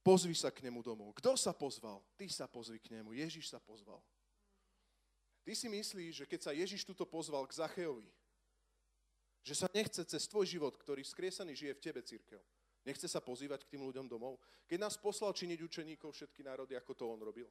[0.00, 1.12] Pozvi sa k nemu domov.
[1.16, 2.00] Kto sa pozval?
[2.16, 3.12] Ty sa pozvi k nemu.
[3.12, 4.00] Ježiš sa pozval.
[5.44, 8.08] Ty si myslíš, že keď sa Ježiš tuto pozval k Zacheovi,
[9.40, 12.40] že sa nechce cez tvoj život, ktorý skriesaný žije v tebe, církev,
[12.84, 14.36] nechce sa pozývať k tým ľuďom domov?
[14.68, 17.48] Keď nás poslal činiť učeníkov všetky národy, ako to on robil,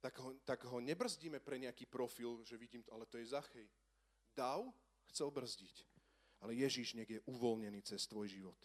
[0.00, 3.68] tak ho, tak ho nebrzdíme pre nejaký profil, že vidím to, ale to je Zachej
[4.34, 4.66] dav
[5.10, 5.86] chcel brzdiť.
[6.40, 8.56] Ale Ježíš nech je uvoľnený cez tvoj život.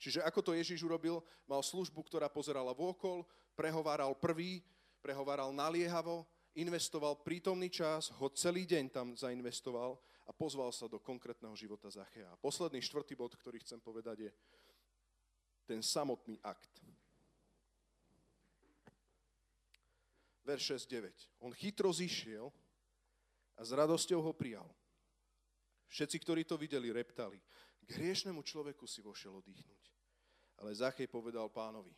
[0.00, 4.64] Čiže ako to Ježíš urobil, mal službu, ktorá pozerala vôkol, prehováral prvý,
[5.04, 6.24] prehováral naliehavo,
[6.56, 12.32] investoval prítomný čas, ho celý deň tam zainvestoval a pozval sa do konkrétneho života Zachea.
[12.40, 14.30] Posledný štvrtý bod, ktorý chcem povedať, je
[15.68, 16.80] ten samotný akt.
[20.50, 21.46] Verš 6.9.
[21.46, 22.50] On chytro zišiel
[23.54, 24.66] a s radosťou ho prijal.
[25.90, 27.38] Všetci, ktorí to videli, reptali.
[27.86, 29.84] K hriešnemu človeku si vošiel oddychnúť.
[30.62, 31.90] Ale Zachej povedal pánovi,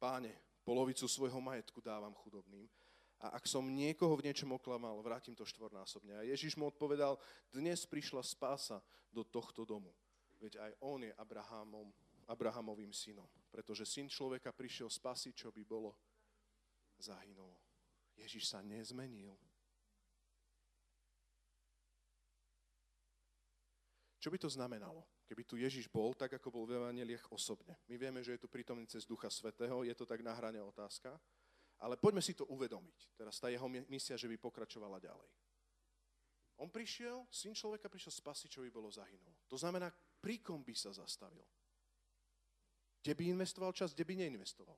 [0.00, 0.32] páne,
[0.64, 2.68] polovicu svojho majetku dávam chudobným
[3.16, 6.20] a ak som niekoho v niečom oklamal, vrátim to štvornásobne.
[6.20, 7.16] A Ježiš mu odpovedal,
[7.48, 9.88] dnes prišla spása do tohto domu.
[10.36, 11.88] Veď aj on je Abrahamom,
[12.28, 13.24] Abrahamovým synom.
[13.48, 15.96] Pretože syn človeka prišiel spasiť, čo by bolo
[17.00, 17.65] zahynulo.
[18.16, 19.36] Ježiš sa nezmenil.
[24.26, 27.78] Čo by to znamenalo, keby tu Ježiš bol tak, ako bol v Evangeliech osobne?
[27.86, 31.14] My vieme, že je tu prítomný cez Ducha Svetého, je to tak na hrane otázka,
[31.78, 33.14] ale poďme si to uvedomiť.
[33.14, 35.30] Teraz tá jeho misia, že by pokračovala ďalej.
[36.56, 39.44] On prišiel, syn človeka prišiel spasiť, čo by bolo zahynulo.
[39.46, 41.44] To znamená, pri kom by sa zastavil?
[43.04, 44.74] Kde by investoval čas, kde by neinvestoval?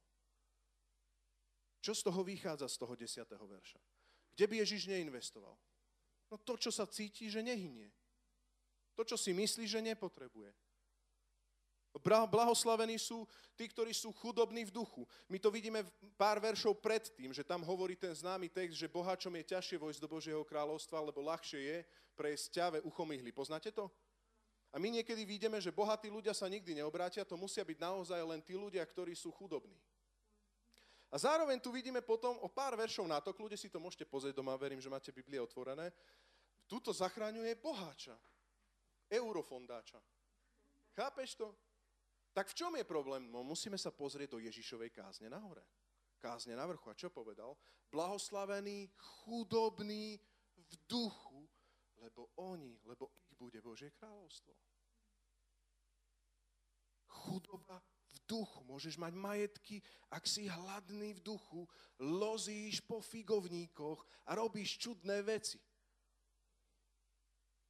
[1.78, 3.24] Čo z toho vychádza z toho 10.
[3.28, 3.80] verša?
[4.34, 5.54] Kde by Ježiš neinvestoval?
[6.28, 7.88] No to, čo sa cíti, že nehynie.
[8.98, 10.50] To, čo si myslí, že nepotrebuje.
[12.04, 13.26] Blahoslavení sú
[13.58, 15.02] tí, ktorí sú chudobní v duchu.
[15.26, 15.82] My to vidíme
[16.14, 20.10] pár veršov predtým, že tam hovorí ten známy text, že boháčom je ťažšie vojsť do
[20.10, 21.78] Božieho kráľovstva, lebo ľahšie je
[22.14, 23.34] prejsť ťave uchomyhli.
[23.34, 23.90] Poznáte to?
[24.70, 28.44] A my niekedy vidíme, že bohatí ľudia sa nikdy neobrátia, to musia byť naozaj len
[28.44, 29.74] tí ľudia, ktorí sú chudobní.
[31.08, 34.36] A zároveň tu vidíme potom o pár veršov na to, kľude si to môžete pozrieť
[34.36, 35.88] doma, verím, že máte Biblie otvorené.
[36.68, 38.12] Tuto zachraňuje boháča,
[39.08, 39.96] eurofondáča.
[40.92, 41.48] Chápeš to?
[42.36, 43.24] Tak v čom je problém?
[43.32, 45.64] No, musíme sa pozrieť do Ježišovej kázne nahore.
[46.20, 46.92] Kázne na vrchu.
[46.92, 47.56] A čo povedal?
[47.88, 48.92] Blahoslavený,
[49.24, 50.20] chudobný
[50.54, 51.48] v duchu,
[52.04, 54.52] lebo oni, lebo ich bude Božie kráľovstvo.
[57.08, 59.76] Chudoba v duchu, môžeš mať majetky,
[60.08, 61.68] ak si hladný v duchu,
[62.00, 65.60] lozíš po figovníkoch a robíš čudné veci.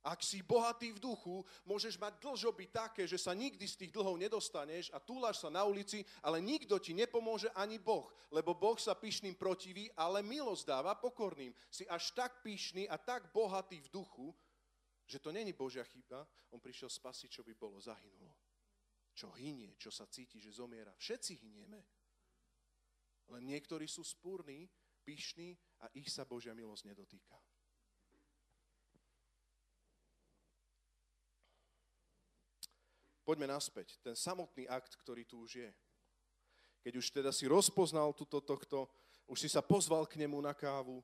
[0.07, 4.17] Ak si bohatý v duchu, môžeš mať dlžoby také, že sa nikdy z tých dlhov
[4.17, 8.95] nedostaneš a túlaš sa na ulici, ale nikto ti nepomôže ani Boh, lebo Boh sa
[8.95, 11.53] pyšným protiví, ale milosť dáva pokorným.
[11.69, 14.33] Si až tak pyšný a tak bohatý v duchu,
[15.05, 16.25] že to není Božia chyba,
[16.55, 18.48] on prišiel spasiť, čo by bolo, zahynulo
[19.19, 20.95] čo hynie, čo sa cíti, že zomiera.
[20.95, 21.83] Všetci hynieme.
[23.35, 24.71] Len niektorí sú spúrni,
[25.03, 27.35] pyšní a ich sa Božia milosť nedotýka.
[33.27, 33.99] Poďme naspäť.
[34.01, 35.71] Ten samotný akt, ktorý tu už je.
[36.87, 38.89] Keď už teda si rozpoznal túto, tohto,
[39.29, 41.03] už si sa pozval k nemu na kávu,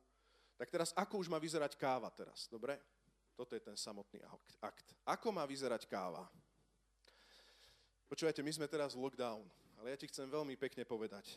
[0.56, 2.78] tak teraz ako už má vyzerať káva teraz, dobre?
[3.34, 4.22] Toto je ten samotný
[4.62, 4.94] akt.
[5.02, 6.24] Ako má vyzerať káva?
[8.14, 9.42] Počúvajte, my sme teraz lockdown,
[9.82, 11.34] ale ja ti chcem veľmi pekne povedať.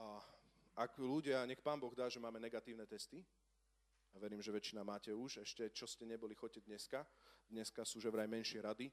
[0.00, 0.24] a
[0.72, 5.12] ak ľudia, nech Pán Boh dá, že máme negatívne testy, a verím, že väčšina máte
[5.12, 7.04] už, ešte čo ste neboli, choďte dneska.
[7.52, 8.88] Dneska sú že vraj menšie rady,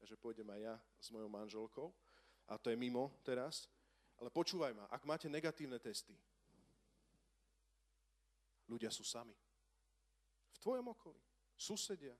[0.00, 1.92] takže pôjdem aj ja s mojou manželkou.
[2.48, 3.68] A to je mimo teraz.
[4.16, 6.16] Ale počúvaj ma, ak máte negatívne testy,
[8.64, 9.36] ľudia sú sami.
[10.56, 11.20] V tvojom okolí.
[11.52, 12.16] Susedia.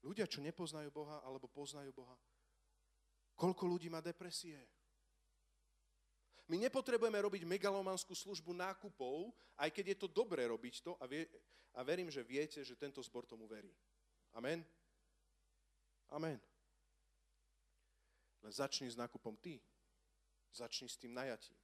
[0.00, 2.16] Ľudia, čo nepoznajú Boha, alebo poznajú Boha.
[3.38, 4.58] Koľko ľudí má depresie?
[6.50, 11.28] My nepotrebujeme robiť megalomanskú službu nákupov, aj keď je to dobré robiť to a, vie,
[11.76, 13.70] a verím, že viete, že tento zbor tomu verí.
[14.34, 14.64] Amen?
[16.10, 16.40] Amen.
[18.42, 19.60] Len začni s nákupom ty.
[20.50, 21.54] Začni s tým najatím.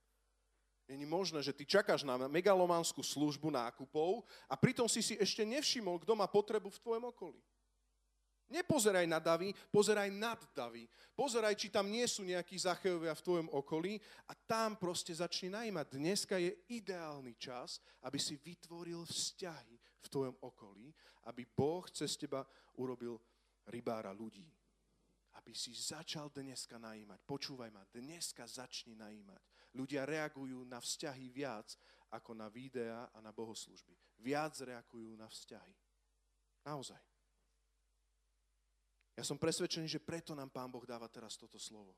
[0.84, 5.96] Není možné, že ty čakáš na megalomanskú službu nákupov a pritom si si ešte nevšimol,
[6.04, 7.40] kto má potrebu v tvojom okolí.
[8.44, 10.84] Nepozeraj na davy, pozeraj nad davy.
[11.16, 13.96] Pozeraj, či tam nie sú nejakí zachejovia v tvojom okolí
[14.28, 15.96] a tam proste začni najímať.
[15.96, 20.92] Dneska je ideálny čas, aby si vytvoril vzťahy v tvojom okolí,
[21.30, 22.44] aby Boh cez teba
[22.76, 23.16] urobil
[23.72, 24.44] rybára ľudí.
[25.40, 27.24] Aby si začal dneska najímať.
[27.24, 29.40] Počúvaj ma, dneska začni najímať.
[29.74, 31.74] Ľudia reagujú na vzťahy viac
[32.12, 33.96] ako na videá a na bohoslužby.
[34.22, 35.74] Viac reagujú na vzťahy.
[36.62, 37.13] Naozaj.
[39.14, 41.94] Ja som presvedčený, že preto nám Pán Boh dáva teraz toto slovo.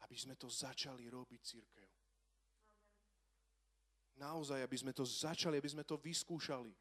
[0.00, 1.88] Aby sme to začali robiť, církev.
[4.16, 6.72] Naozaj, aby sme to začali, aby sme to vyskúšali.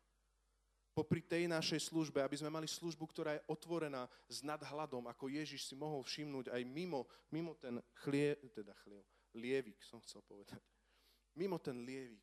[0.93, 5.65] Popri tej našej službe, aby sme mali službu, ktorá je otvorená s nadhľadom, ako Ježiš
[5.65, 9.01] si mohol všimnúť aj mimo, mimo ten chlie, teda chlieb,
[9.33, 10.61] lievik som chcel povedať.
[11.33, 12.21] Mimo ten lievik.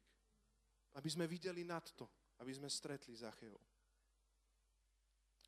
[0.95, 2.07] Aby sme videli nad to,
[2.39, 3.70] aby sme stretli Zachejov.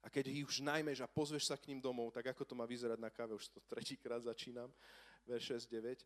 [0.02, 2.66] A keď ich už najmeš a pozveš sa k ním domov, tak ako to má
[2.66, 4.66] vyzerať na káve, už to tretíkrát začínam,
[5.22, 6.02] verš 6, 9.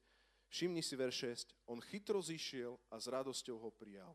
[0.52, 1.16] Všimni si verš
[1.48, 1.56] 6.
[1.66, 4.12] On chytro zišiel a s radosťou ho prijal.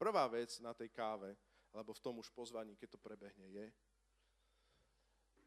[0.00, 1.36] Prvá vec na tej káve,
[1.70, 3.66] alebo v tom už pozvaní, keď to prebehne, je,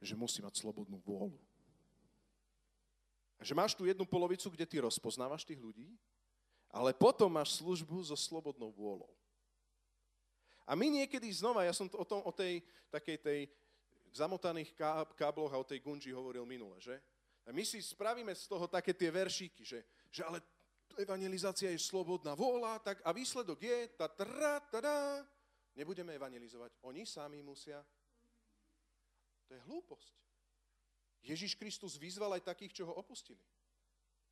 [0.04, 1.40] že musí mať slobodnú vôľu.
[3.40, 5.98] A že máš tu jednu polovicu, kde ty rozpoznávaš tých ľudí,
[6.70, 9.12] ale potom máš službu so slobodnou vôľou.
[10.64, 13.40] A my niekedy znova, ja som to o, tom, o tej takej tej
[14.14, 14.78] zamotaných
[15.18, 16.96] kábloch a o tej gunži hovoril minule, že?
[17.44, 20.40] A my si spravíme z toho také tie veršíky, že, že ale
[20.96, 25.26] evangelizácia je slobodná vôľa, tak a výsledok je ta tra, tada,
[25.76, 26.78] nebudeme evangelizovať.
[26.86, 27.82] Oni sami musia.
[29.50, 30.14] To je hlúposť.
[31.24, 33.42] Ježiš Kristus vyzval aj takých, čo ho opustili.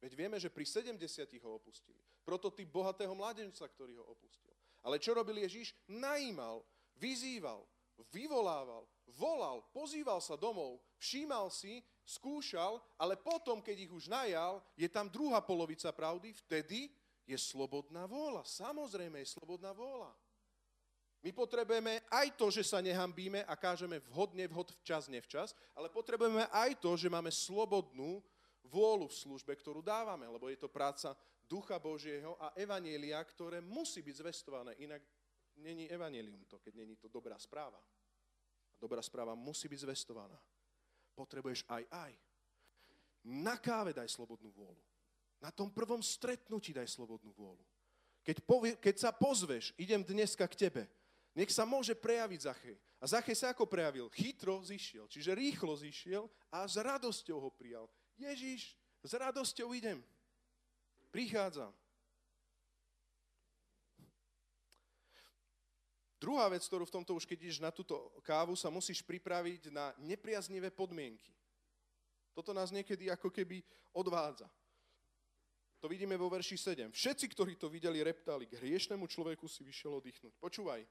[0.02, 0.98] Veď vieme, že pri 70
[1.46, 2.00] ho opustili.
[2.26, 4.51] Prototyp bohatého mladenca, ktorý ho opustil.
[4.82, 5.78] Ale čo robil Ježiš?
[5.86, 6.65] Najímal,
[6.98, 7.65] vyzýval,
[8.10, 14.89] vyvolával, volal, pozýval sa domov, všímal si, skúšal, ale potom, keď ich už najal, je
[14.89, 16.89] tam druhá polovica pravdy, vtedy
[17.30, 18.44] je slobodná vôľa.
[18.44, 20.12] Samozrejme je slobodná vôľa.
[21.22, 26.50] My potrebujeme aj to, že sa nehambíme a kážeme vhodne, vhod, včas, nevčas, ale potrebujeme
[26.50, 28.26] aj to, že máme slobodnú
[28.65, 31.13] vôľu v službe, ktorú dávame, lebo je to práca
[31.52, 34.72] Ducha Božieho a Evanielia, ktoré musí byť zvestované.
[34.80, 35.04] Inak
[35.60, 37.76] není Evanielium to, keď není to dobrá správa.
[38.72, 40.40] A dobrá správa musí byť zvestovaná.
[41.12, 42.14] Potrebuješ aj aj.
[43.28, 44.80] Na káve daj slobodnú vôľu.
[45.44, 47.66] Na tom prvom stretnutí daj slobodnú vôľu.
[48.24, 50.84] Keď, povie, keď sa pozveš, idem dneska k tebe,
[51.36, 52.78] nech sa môže prejaviť Zachej.
[53.02, 54.08] A Zachej sa ako prejavil?
[54.14, 57.89] Chytro zišiel, čiže rýchlo zišiel a s radosťou ho prijal.
[58.16, 59.99] Ježiš, s radosťou idem.
[61.12, 61.76] Prichádzam.
[66.22, 69.89] Druhá vec, ktorú v tomto už keď ideš na túto kávu, sa musíš pripraviť na
[69.99, 71.34] nepriaznivé podmienky.
[72.32, 73.59] Toto nás niekedy ako keby
[73.91, 74.47] odvádza.
[75.82, 76.93] To vidíme vo verši 7.
[76.93, 80.38] Všetci, ktorí to videli, reptali, k hriešnemu človeku si vyšiel oddychnúť.
[80.38, 80.86] Počúvaj,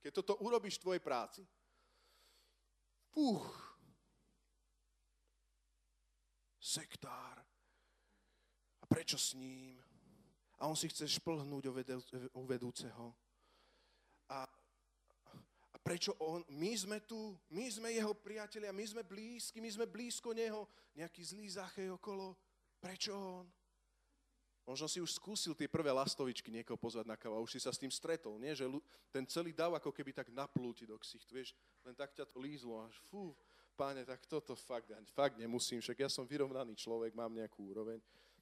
[0.00, 1.44] keď toto urobíš v tvojej práci,
[3.12, 3.44] fúch,
[6.56, 7.47] sektár,
[8.88, 9.76] prečo s ním?
[10.58, 11.70] A on si chce šplhnúť
[12.34, 13.14] o vedúceho.
[14.26, 14.42] A,
[15.70, 16.42] a prečo on?
[16.50, 20.66] My sme tu, my sme jeho priatelia, my sme blízki, my sme blízko neho.
[20.98, 22.34] Nejaký zlý zachej okolo.
[22.82, 23.46] Prečo on?
[24.68, 27.72] Možno si už skúsil tie prvé lastovičky niekoho pozvať na kávu a už si sa
[27.72, 28.52] s tým stretol, nie?
[28.52, 31.56] Že ten celý dav ako keby tak naplúti do ksichtu, vieš?
[31.88, 33.32] Len tak ťa to lízlo až fú,
[33.78, 37.96] páne, tak toto fakt, fakt nemusím, však ja som vyrovnaný človek, mám nejakú úroveň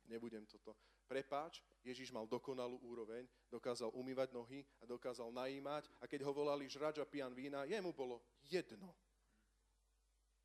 [0.09, 0.75] nebudem toto.
[1.07, 6.67] Prepáč, Ježiš mal dokonalú úroveň, dokázal umývať nohy a dokázal najímať a keď ho volali
[6.67, 8.91] žrač a pijan vína, jemu bolo jedno.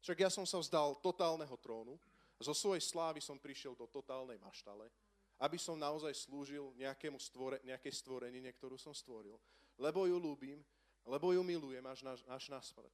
[0.02, 1.98] Však ja som sa vzdal totálneho trónu,
[2.42, 4.90] zo svojej slávy som prišiel do totálnej maštale
[5.42, 9.42] aby som naozaj slúžil nejakému stvore, nejakej stvorenine, ktorú som stvoril.
[9.82, 10.62] Lebo ju ľúbim,
[11.02, 12.94] lebo ju milujem až na, až na smrť.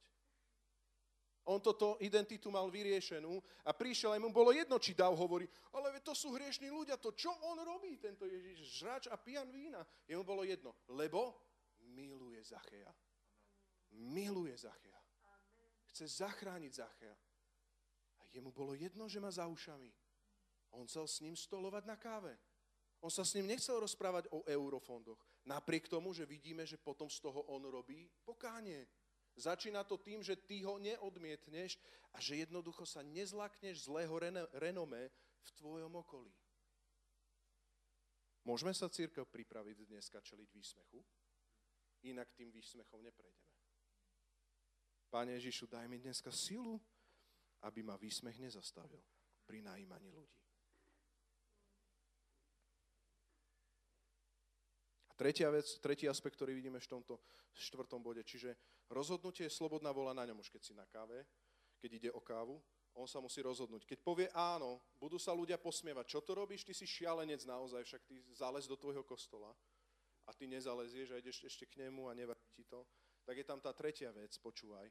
[1.48, 5.96] On toto identitu mal vyriešenú a prišiel aj mu bolo jedno, či Dav hovorí, ale
[6.04, 9.80] to sú hriešní ľudia, to čo on robí, tento Ježiš, žrač a pijan vína.
[10.04, 11.40] Jemu bolo jedno, lebo
[11.96, 12.92] miluje Zachea.
[13.96, 15.00] Miluje Zachea.
[15.88, 17.16] Chce zachrániť Zachea.
[18.20, 19.88] A jemu bolo jedno, že má za ušami.
[20.76, 22.36] On chcel s ním stolovať na káve.
[23.00, 25.22] On sa s ním nechcel rozprávať o eurofondoch.
[25.46, 28.84] Napriek tomu, že vidíme, že potom z toho on robí pokánie.
[29.38, 31.78] Začína to tým, že ty ho neodmietneš
[32.10, 34.10] a že jednoducho sa nezlakneš zlého
[34.50, 35.14] renome
[35.46, 36.34] v tvojom okolí.
[38.42, 40.98] Môžeme sa církev pripraviť dneska čeliť výsmechu?
[42.10, 43.54] Inak tým výsmechom neprejdeme.
[45.06, 46.82] Pane Ježišu, daj mi dneska silu,
[47.62, 49.00] aby ma výsmech nezastavil
[49.46, 50.47] pri najímaní ľudí.
[55.18, 57.18] Tretia vec, tretí aspekt, ktorý vidíme v tomto
[57.58, 58.54] štvrtom bode, čiže
[58.86, 61.26] rozhodnutie je slobodná vola na ňom, už keď si na káve,
[61.82, 62.62] keď ide o kávu,
[62.94, 63.82] on sa musí rozhodnúť.
[63.82, 68.02] Keď povie áno, budú sa ľudia posmievať, čo to robíš, ty si šialenec naozaj, však
[68.06, 69.50] ty zález do tvojho kostola
[70.26, 72.86] a ty nezalezieš a ideš ešte k nemu a nevadí ti to,
[73.26, 74.86] tak je tam tá tretia vec, počúvaj.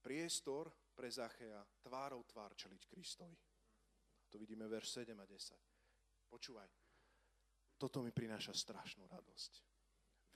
[0.00, 3.36] Priestor pre Zachea tvárou tvár čeliť Kristovi.
[4.32, 6.32] To vidíme verš 7 a 10.
[6.32, 6.79] Počúvaj,
[7.80, 9.52] toto mi prináša strašnú radosť.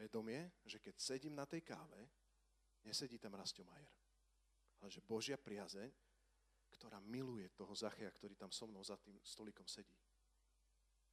[0.01, 2.01] Vedomie, že keď sedím na tej káve,
[2.89, 3.93] nesedí tam Rastio Majer,
[4.81, 5.93] ale že Božia priazeň,
[6.73, 9.95] ktorá miluje toho Zachea, ktorý tam so mnou za tým stolikom sedí.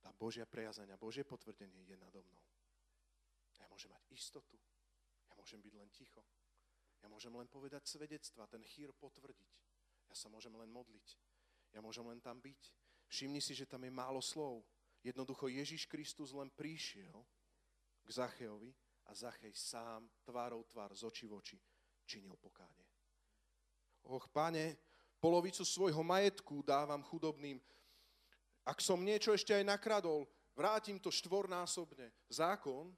[0.01, 2.45] Tá Božia priazeň a Božie potvrdenie je nado mnou.
[3.61, 4.57] Ja môžem mať istotu.
[5.29, 6.25] Ja môžem byť len ticho.
[7.05, 9.53] Ja môžem len povedať svedectva, ten chýr potvrdiť.
[10.09, 11.07] Ja sa môžem len modliť.
[11.77, 12.61] Ja môžem len tam byť.
[13.13, 14.65] Všimni si, že tam je málo slov.
[15.01, 17.25] Jednoducho Ježiš Kristus len prišiel
[18.05, 18.69] k Zacheovi
[19.09, 21.57] a Zachej sám tvárou tvár z očí v oči
[22.05, 22.85] činil pokánie.
[24.05, 24.77] Och, pane,
[25.21, 27.61] polovicu svojho majetku dávam chudobným.
[28.65, 32.13] Ak som niečo ešte aj nakradol, vrátim to štvornásobne.
[32.29, 32.93] Zákon,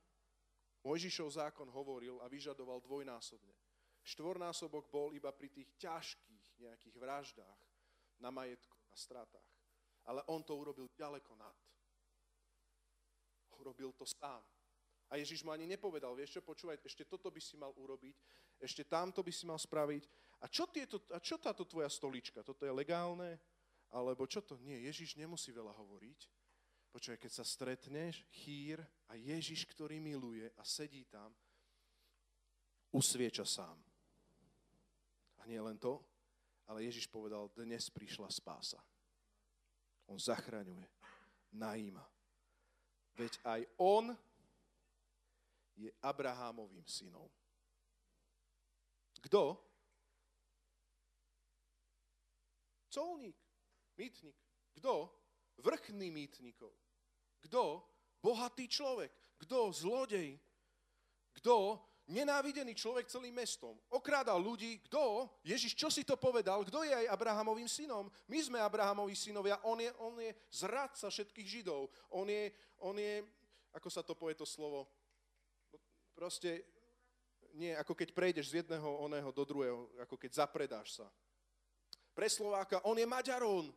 [0.84, 3.56] Mojžišov zákon hovoril a vyžadoval dvojnásobne.
[4.04, 7.60] Štvornásobok bol iba pri tých ťažkých nejakých vraždách
[8.20, 9.52] na majetku a stratách.
[10.04, 11.56] Ale on to urobil ďaleko nad
[13.64, 14.44] urobil to sám.
[15.08, 18.18] A Ježiš mu ani nepovedal, vieš čo, počúvaj, ešte toto by si mal urobiť,
[18.60, 20.04] ešte tamto by si mal spraviť.
[20.44, 22.44] A čo, tieto, a čo táto tvoja stolička?
[22.44, 23.40] Toto je legálne?
[23.94, 24.58] Alebo čo to?
[24.60, 26.20] Nie, Ježiš nemusí veľa hovoriť.
[26.90, 31.30] Počúvaj, keď sa stretneš, chýr a Ježiš, ktorý miluje a sedí tam,
[32.94, 33.78] usvieča sám.
[35.42, 36.02] A nie len to,
[36.70, 38.82] ale Ježiš povedal, dnes prišla spása.
[40.06, 40.86] On zachraňuje,
[41.54, 42.13] najíma.
[43.14, 44.06] Veď aj on
[45.78, 47.30] je Abrahámovým synom.
[49.24, 49.58] Kto?
[52.90, 53.38] Colník,
[53.98, 54.38] mýtnik.
[54.78, 55.10] Kto?
[55.62, 56.74] Vrchný mýtnikov.
[57.42, 57.82] Kto?
[58.22, 59.14] Bohatý človek.
[59.42, 59.74] Kto?
[59.74, 60.38] Zlodej.
[61.34, 61.82] Kto?
[62.04, 63.80] Nenávidený človek celým mestom.
[63.88, 64.84] Okrádal ľudí.
[64.92, 65.32] Kto?
[65.40, 66.60] Ježiš, čo si to povedal?
[66.68, 68.12] Kto je aj Abrahamovým synom?
[68.28, 69.56] My sme Abrahamoví synovia.
[69.64, 71.88] On je, on je zradca všetkých Židov.
[72.12, 72.52] On je,
[72.84, 73.24] on je,
[73.72, 74.84] ako sa to povie to slovo,
[76.12, 76.68] proste,
[77.56, 81.08] nie, ako keď prejdeš z jedného oného do druhého, ako keď zapredáš sa.
[82.14, 83.72] Pre Slováka, on je Maďarón.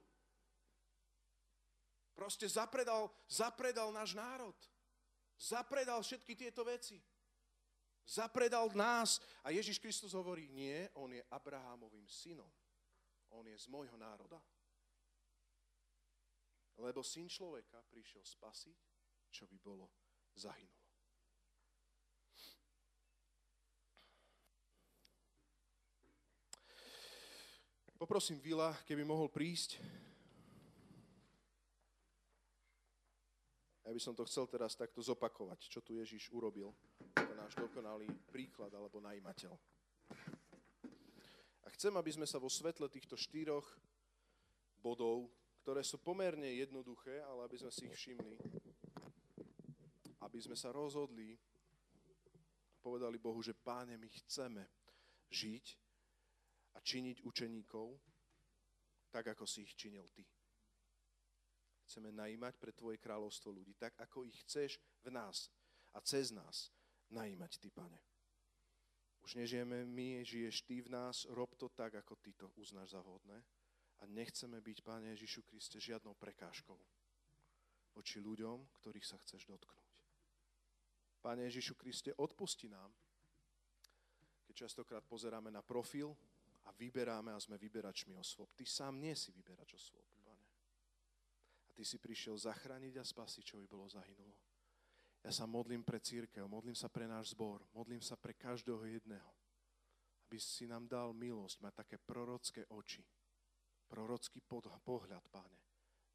[2.12, 4.56] Proste zapredal, zapredal náš národ.
[5.36, 7.00] Zapredal všetky tieto veci.
[8.06, 9.18] Zapredal nás.
[9.42, 12.48] A Ježiš Kristus hovorí, nie, on je Abrahámovým synom.
[13.34, 14.38] On je z môjho národa.
[16.78, 18.78] Lebo syn človeka prišiel spasiť,
[19.34, 19.90] čo by bolo
[20.38, 20.86] zahynulo.
[27.96, 29.80] Poprosím Vila, keby mohol prísť.
[33.96, 36.68] By som to chcel teraz takto zopakovať, čo tu Ježiš urobil
[37.32, 39.56] náš dokonalý príklad alebo najímateľ.
[41.64, 43.64] A chcem, aby sme sa vo svetle týchto štyroch
[44.84, 45.32] bodov,
[45.64, 48.36] ktoré sú pomerne jednoduché, ale aby sme si ich všimli,
[50.28, 51.32] aby sme sa rozhodli
[52.84, 54.68] povedali Bohu, že páne, my chceme
[55.32, 55.66] žiť
[56.76, 57.96] a činiť učeníkov
[59.08, 60.35] tak, ako si ich činil ty.
[61.86, 65.48] Chceme najímať pre Tvoje kráľovstvo ľudí, tak ako ich chceš v nás
[65.94, 66.74] a cez nás
[67.14, 68.00] najímať Ty, Pane.
[69.22, 73.00] Už nežijeme my, žiješ Ty v nás, rob to tak, ako Ty to uznáš za
[73.02, 73.38] vhodné.
[73.98, 76.76] A nechceme byť, Pane Ježišu Kriste, žiadnou prekážkou
[77.96, 79.88] voči ľuďom, ktorých sa chceš dotknúť.
[81.24, 82.92] Pane Ježišu Kriste, odpusti nám,
[84.46, 86.14] keď častokrát pozeráme na profil
[86.68, 88.52] a vyberáme a sme vyberačmi osôb.
[88.52, 90.06] Ty sám nie si vyberač osôb,
[91.76, 94.32] ty si prišiel zachrániť a spasiť, čo by bolo zahynulo.
[95.20, 99.28] Ja sa modlím pre církev, modlím sa pre náš zbor, modlím sa pre každého jedného,
[100.24, 103.04] aby si nám dal milosť, mať také prorocké oči,
[103.84, 104.40] prorocký
[104.80, 105.60] pohľad, páne,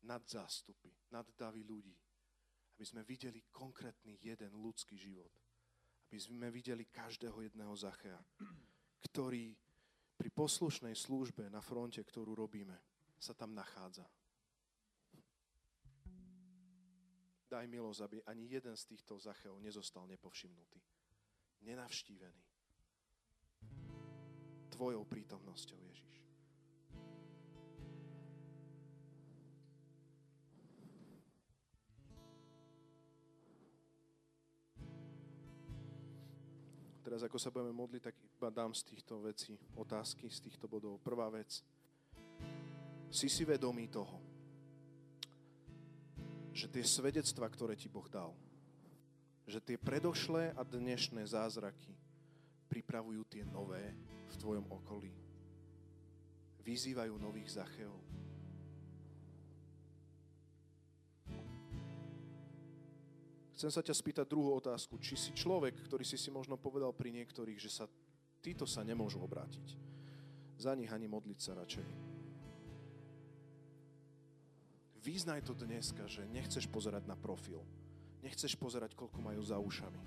[0.09, 1.93] nad zástupy, nad davy ľudí.
[2.74, 5.30] Aby sme videli konkrétny jeden ľudský život.
[6.09, 8.18] Aby sme videli každého jedného Zachea,
[9.05, 9.53] ktorý
[10.18, 12.74] pri poslušnej službe na fronte, ktorú robíme,
[13.22, 14.07] sa tam nachádza.
[17.52, 20.80] Daj milosť, aby ani jeden z týchto Zacheov nezostal nepovšimnutý,
[21.68, 22.43] nenavštívený.
[24.72, 26.16] Tvojou prítomnosťou, Ježiš.
[37.04, 41.04] Teraz ako sa budeme modliť, tak iba dám z týchto vecí otázky, z týchto bodov.
[41.04, 41.60] Prvá vec.
[43.12, 44.30] Si si vedomý toho,
[46.52, 48.36] že tie svedectva, ktoré ti Boh dal,
[49.47, 51.95] že tie predošlé a dnešné zázraky
[52.72, 53.95] pripravujú tie nové
[54.32, 55.12] v tvojom okolí.
[56.62, 57.99] Vyzývajú nových zacheov
[63.62, 64.97] Chcem sa ťa spýtať druhú otázku.
[64.97, 67.86] Či si človek, ktorý si si možno povedal pri niektorých, že sa
[68.41, 69.78] títo sa nemôžu obrátiť.
[70.58, 72.11] Za nich ani modliť sa radšej.
[75.02, 77.62] Význaj to dneska, že nechceš pozerať na profil.
[78.22, 80.02] Nechceš pozerať, koľko majú za ušami.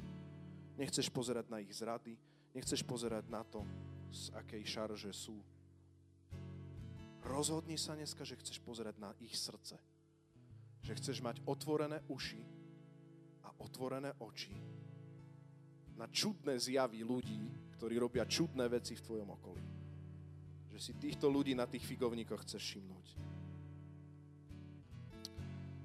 [0.79, 2.15] Nechceš pozerať na ich zrady.
[2.55, 3.67] Nechceš pozerať na to,
[4.15, 5.35] z akej šarže sú.
[7.27, 9.75] Rozhodni sa dneska, že chceš pozerať na ich srdce.
[10.87, 12.65] Že chceš mať otvorené uši
[13.65, 14.55] otvorené oči
[15.95, 19.65] na čudné zjavy ľudí, ktorí robia čudné veci v tvojom okolí.
[20.75, 23.34] Že si týchto ľudí na tých figovníkoch chceš všimnúť.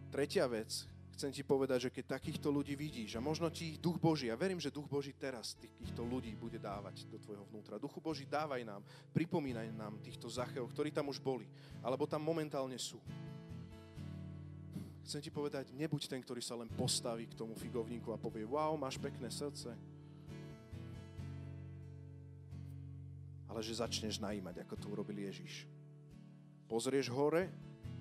[0.09, 4.01] Tretia vec, chcem ti povedať, že keď takýchto ľudí vidíš a možno ti ich Duch
[4.01, 7.77] Boží, ja verím, že Duch Boží teraz týchto ľudí bude dávať do tvojho vnútra.
[7.77, 8.81] Duchu Boží, dávaj nám,
[9.13, 11.45] pripomínaj nám týchto zacheov, ktorí tam už boli,
[11.85, 12.97] alebo tam momentálne sú.
[15.05, 18.73] Chcem ti povedať, nebuď ten, ktorý sa len postaví k tomu figovníku a povie, wow,
[18.77, 19.73] máš pekné srdce.
[23.49, 25.69] Ale že začneš najímať, ako to urobil Ježiš.
[26.69, 27.49] Pozrieš hore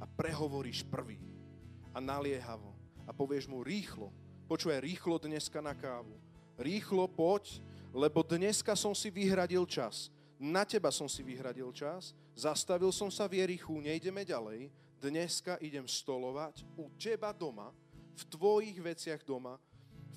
[0.01, 1.38] a prehovoríš prvý.
[1.99, 2.71] A naliehavo.
[3.03, 4.15] A povieš mu rýchlo.
[4.47, 6.15] Počúvaj, rýchlo dneska na kávu.
[6.55, 7.59] Rýchlo poď,
[7.91, 10.15] lebo dneska som si vyhradil čas.
[10.39, 12.15] Na teba som si vyhradil čas.
[12.39, 17.71] Zastavil som sa v Jerichu, nejdeme ďalej dneska idem stolovať u teba doma,
[18.19, 19.55] v tvojich veciach doma,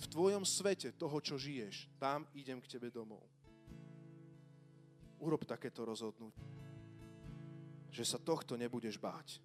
[0.02, 1.86] v tvojom svete toho, čo žiješ.
[2.02, 3.22] Tam idem k tebe domov.
[5.22, 6.42] Urob takéto rozhodnutie,
[7.94, 9.38] že sa tohto nebudeš báť.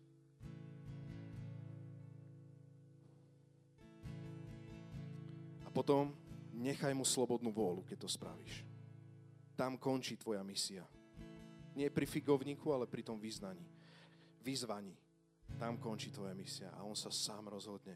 [5.76, 6.16] Potom
[6.56, 8.64] nechaj mu slobodnú vôľu, keď to spravíš.
[9.52, 10.88] Tam končí tvoja misia.
[11.76, 13.68] Nie pri figovníku, ale pri tom vyznaní.
[14.40, 14.96] Vyzvaní.
[15.60, 17.92] Tam končí tvoja misia a on sa sám rozhodne.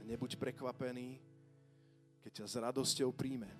[0.00, 1.20] A nebuď prekvapený,
[2.24, 3.52] keď ťa s radosťou príjme.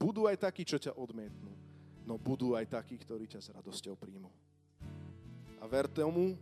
[0.00, 1.52] Budú aj takí, čo ťa odmietnú,
[2.08, 4.32] no budú aj takí, ktorí ťa s radosťou príjmu.
[5.60, 6.32] A ver tomu,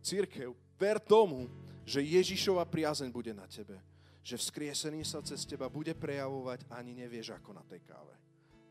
[0.00, 1.44] církev, ver tomu,
[1.84, 3.91] že Ježišova priazeň bude na tebe.
[4.22, 8.14] Že vzkriesený sa cez teba bude prejavovať, ani nevieš ako na tej káve.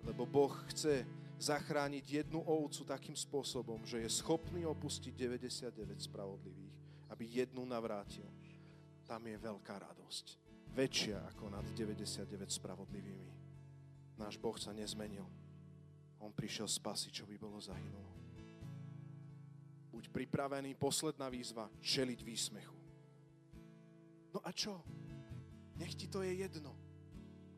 [0.02, 1.04] Lebo Boh chce
[1.42, 6.76] zachrániť jednu ovcu takým spôsobom, že je schopný opustiť 99 spravodlivých,
[7.10, 8.26] aby jednu navrátil.
[9.04, 10.26] Tam je veľká radosť.
[10.72, 13.32] Väčšia ako nad 99 spravodlivými.
[14.16, 15.26] Náš Boh sa nezmenil.
[16.22, 18.14] On prišiel spasiť, čo by bolo zahynulo.
[19.92, 22.78] Buď pripravený, posledná výzva, čeliť výsmechu.
[24.32, 24.80] No a čo?
[25.80, 26.76] Nech ti to je jedno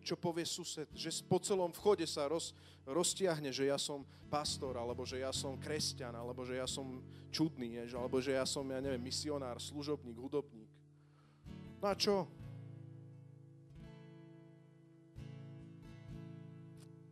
[0.03, 2.51] čo povie sused, že po celom vchode sa roz,
[2.84, 6.99] roztiahne, že ja som pastor, alebo že ja som kresťan, alebo že ja som
[7.32, 10.68] čudný, alebo že ja som, ja neviem, misionár, služobník, hudobník.
[11.80, 12.28] No a čo?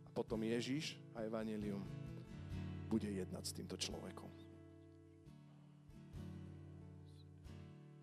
[0.04, 1.80] A potom Ježiš a Evangelium
[2.92, 4.28] bude jednať s týmto človekom.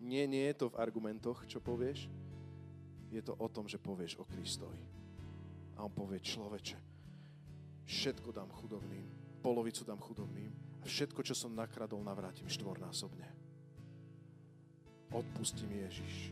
[0.02, 2.10] Nie, nie je to v argumentoch, čo povieš,
[3.10, 4.78] je to o tom, že povieš o Kristovi.
[5.74, 6.78] A on povie, človeče,
[7.90, 9.06] všetko dám chudobným,
[9.42, 13.26] polovicu dám chudobným a všetko, čo som nakradol, navrátim štvornásobne.
[15.10, 16.30] Odpusti mi Ježiš.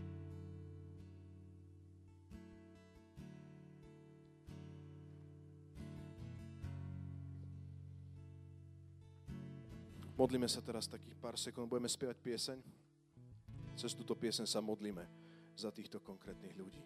[10.19, 12.59] Modlíme sa teraz takých pár sekúnd, budeme spievať pieseň.
[13.79, 15.28] Cez túto pieseň sa modlíme
[15.59, 16.83] za týchto konkrétnych ľudí.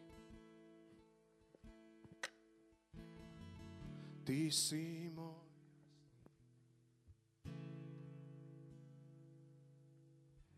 [4.24, 5.52] Ty si môj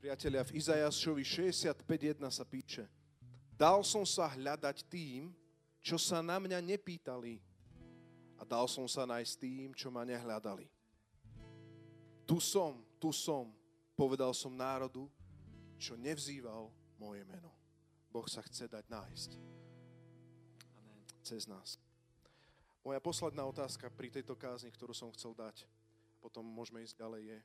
[0.05, 2.85] Priatelia, v Izajašovi 65.1 sa píše
[3.57, 5.33] Dal som sa hľadať tým,
[5.81, 7.41] čo sa na mňa nepýtali
[8.37, 10.69] a dal som sa nájsť tým, čo ma nehľadali.
[12.29, 13.49] Tu som, tu som,
[13.97, 15.09] povedal som národu,
[15.81, 16.69] čo nevzýval
[17.01, 17.64] moje meno.
[18.15, 19.31] Boh sa chce dať nájsť.
[20.79, 21.03] Amen.
[21.27, 21.83] Cez nás.
[22.87, 25.67] Moja posledná otázka pri tejto kázni, ktorú som chcel dať,
[26.23, 27.39] potom môžeme ísť ďalej, je,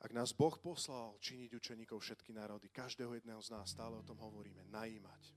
[0.00, 4.20] ak nás Boh poslal činiť učeníkov všetky národy, každého jedného z nás stále o tom
[4.20, 5.32] hovoríme, najímať.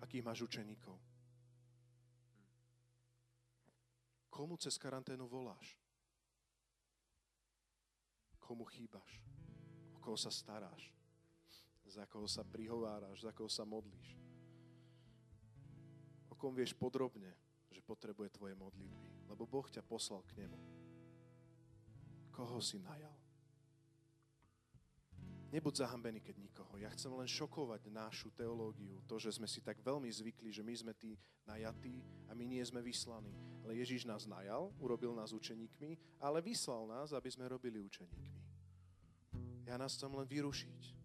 [0.00, 0.96] Akých máš učeníkov?
[4.28, 5.76] Komu cez karanténu voláš?
[8.40, 9.20] Komu chýbaš?
[9.96, 10.99] O koho sa staráš?
[11.90, 13.26] Za koho sa prihováraš?
[13.26, 14.14] Za koho sa modlíš?
[16.30, 17.34] O kom vieš podrobne,
[17.74, 19.26] že potrebuje tvoje modlitby?
[19.26, 20.58] Lebo Boh ťa poslal k nemu.
[22.30, 23.10] Koho si najal?
[25.50, 26.78] Nebuď zahambený, keď nikoho.
[26.78, 30.70] Ja chcem len šokovať našu teológiu, to, že sme si tak veľmi zvykli, že my
[30.78, 33.34] sme tí najatí a my nie sme vyslaní.
[33.66, 38.38] Ale Ježiš nás najal, urobil nás učeníkmi, ale vyslal nás, aby sme robili učeníkmi.
[39.66, 40.99] Ja nás chcem len vyrušiť.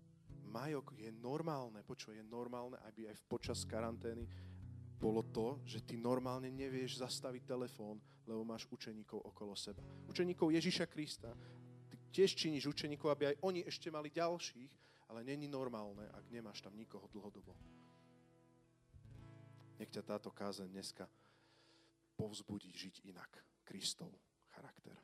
[0.56, 4.24] Majok je normálne, počuj, je normálne, aby aj počas karantény
[4.96, 9.84] bolo to, že ty normálne nevieš zastaviť telefón, lebo máš učeníkov okolo seba.
[10.08, 11.36] Učeníkov Ježiša Krista.
[11.92, 14.72] Ty tiež činíš učeníkov, aby aj oni ešte mali ďalších,
[15.12, 17.52] ale není normálne, ak nemáš tam nikoho dlhodobo.
[19.76, 21.04] Nech ťa táto kázeň dneska
[22.16, 23.44] povzbudí žiť inak.
[23.68, 24.16] Kristov
[24.56, 24.96] charakter.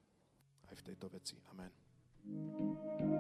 [0.72, 1.36] Aj v tejto veci.
[1.52, 3.11] Amen.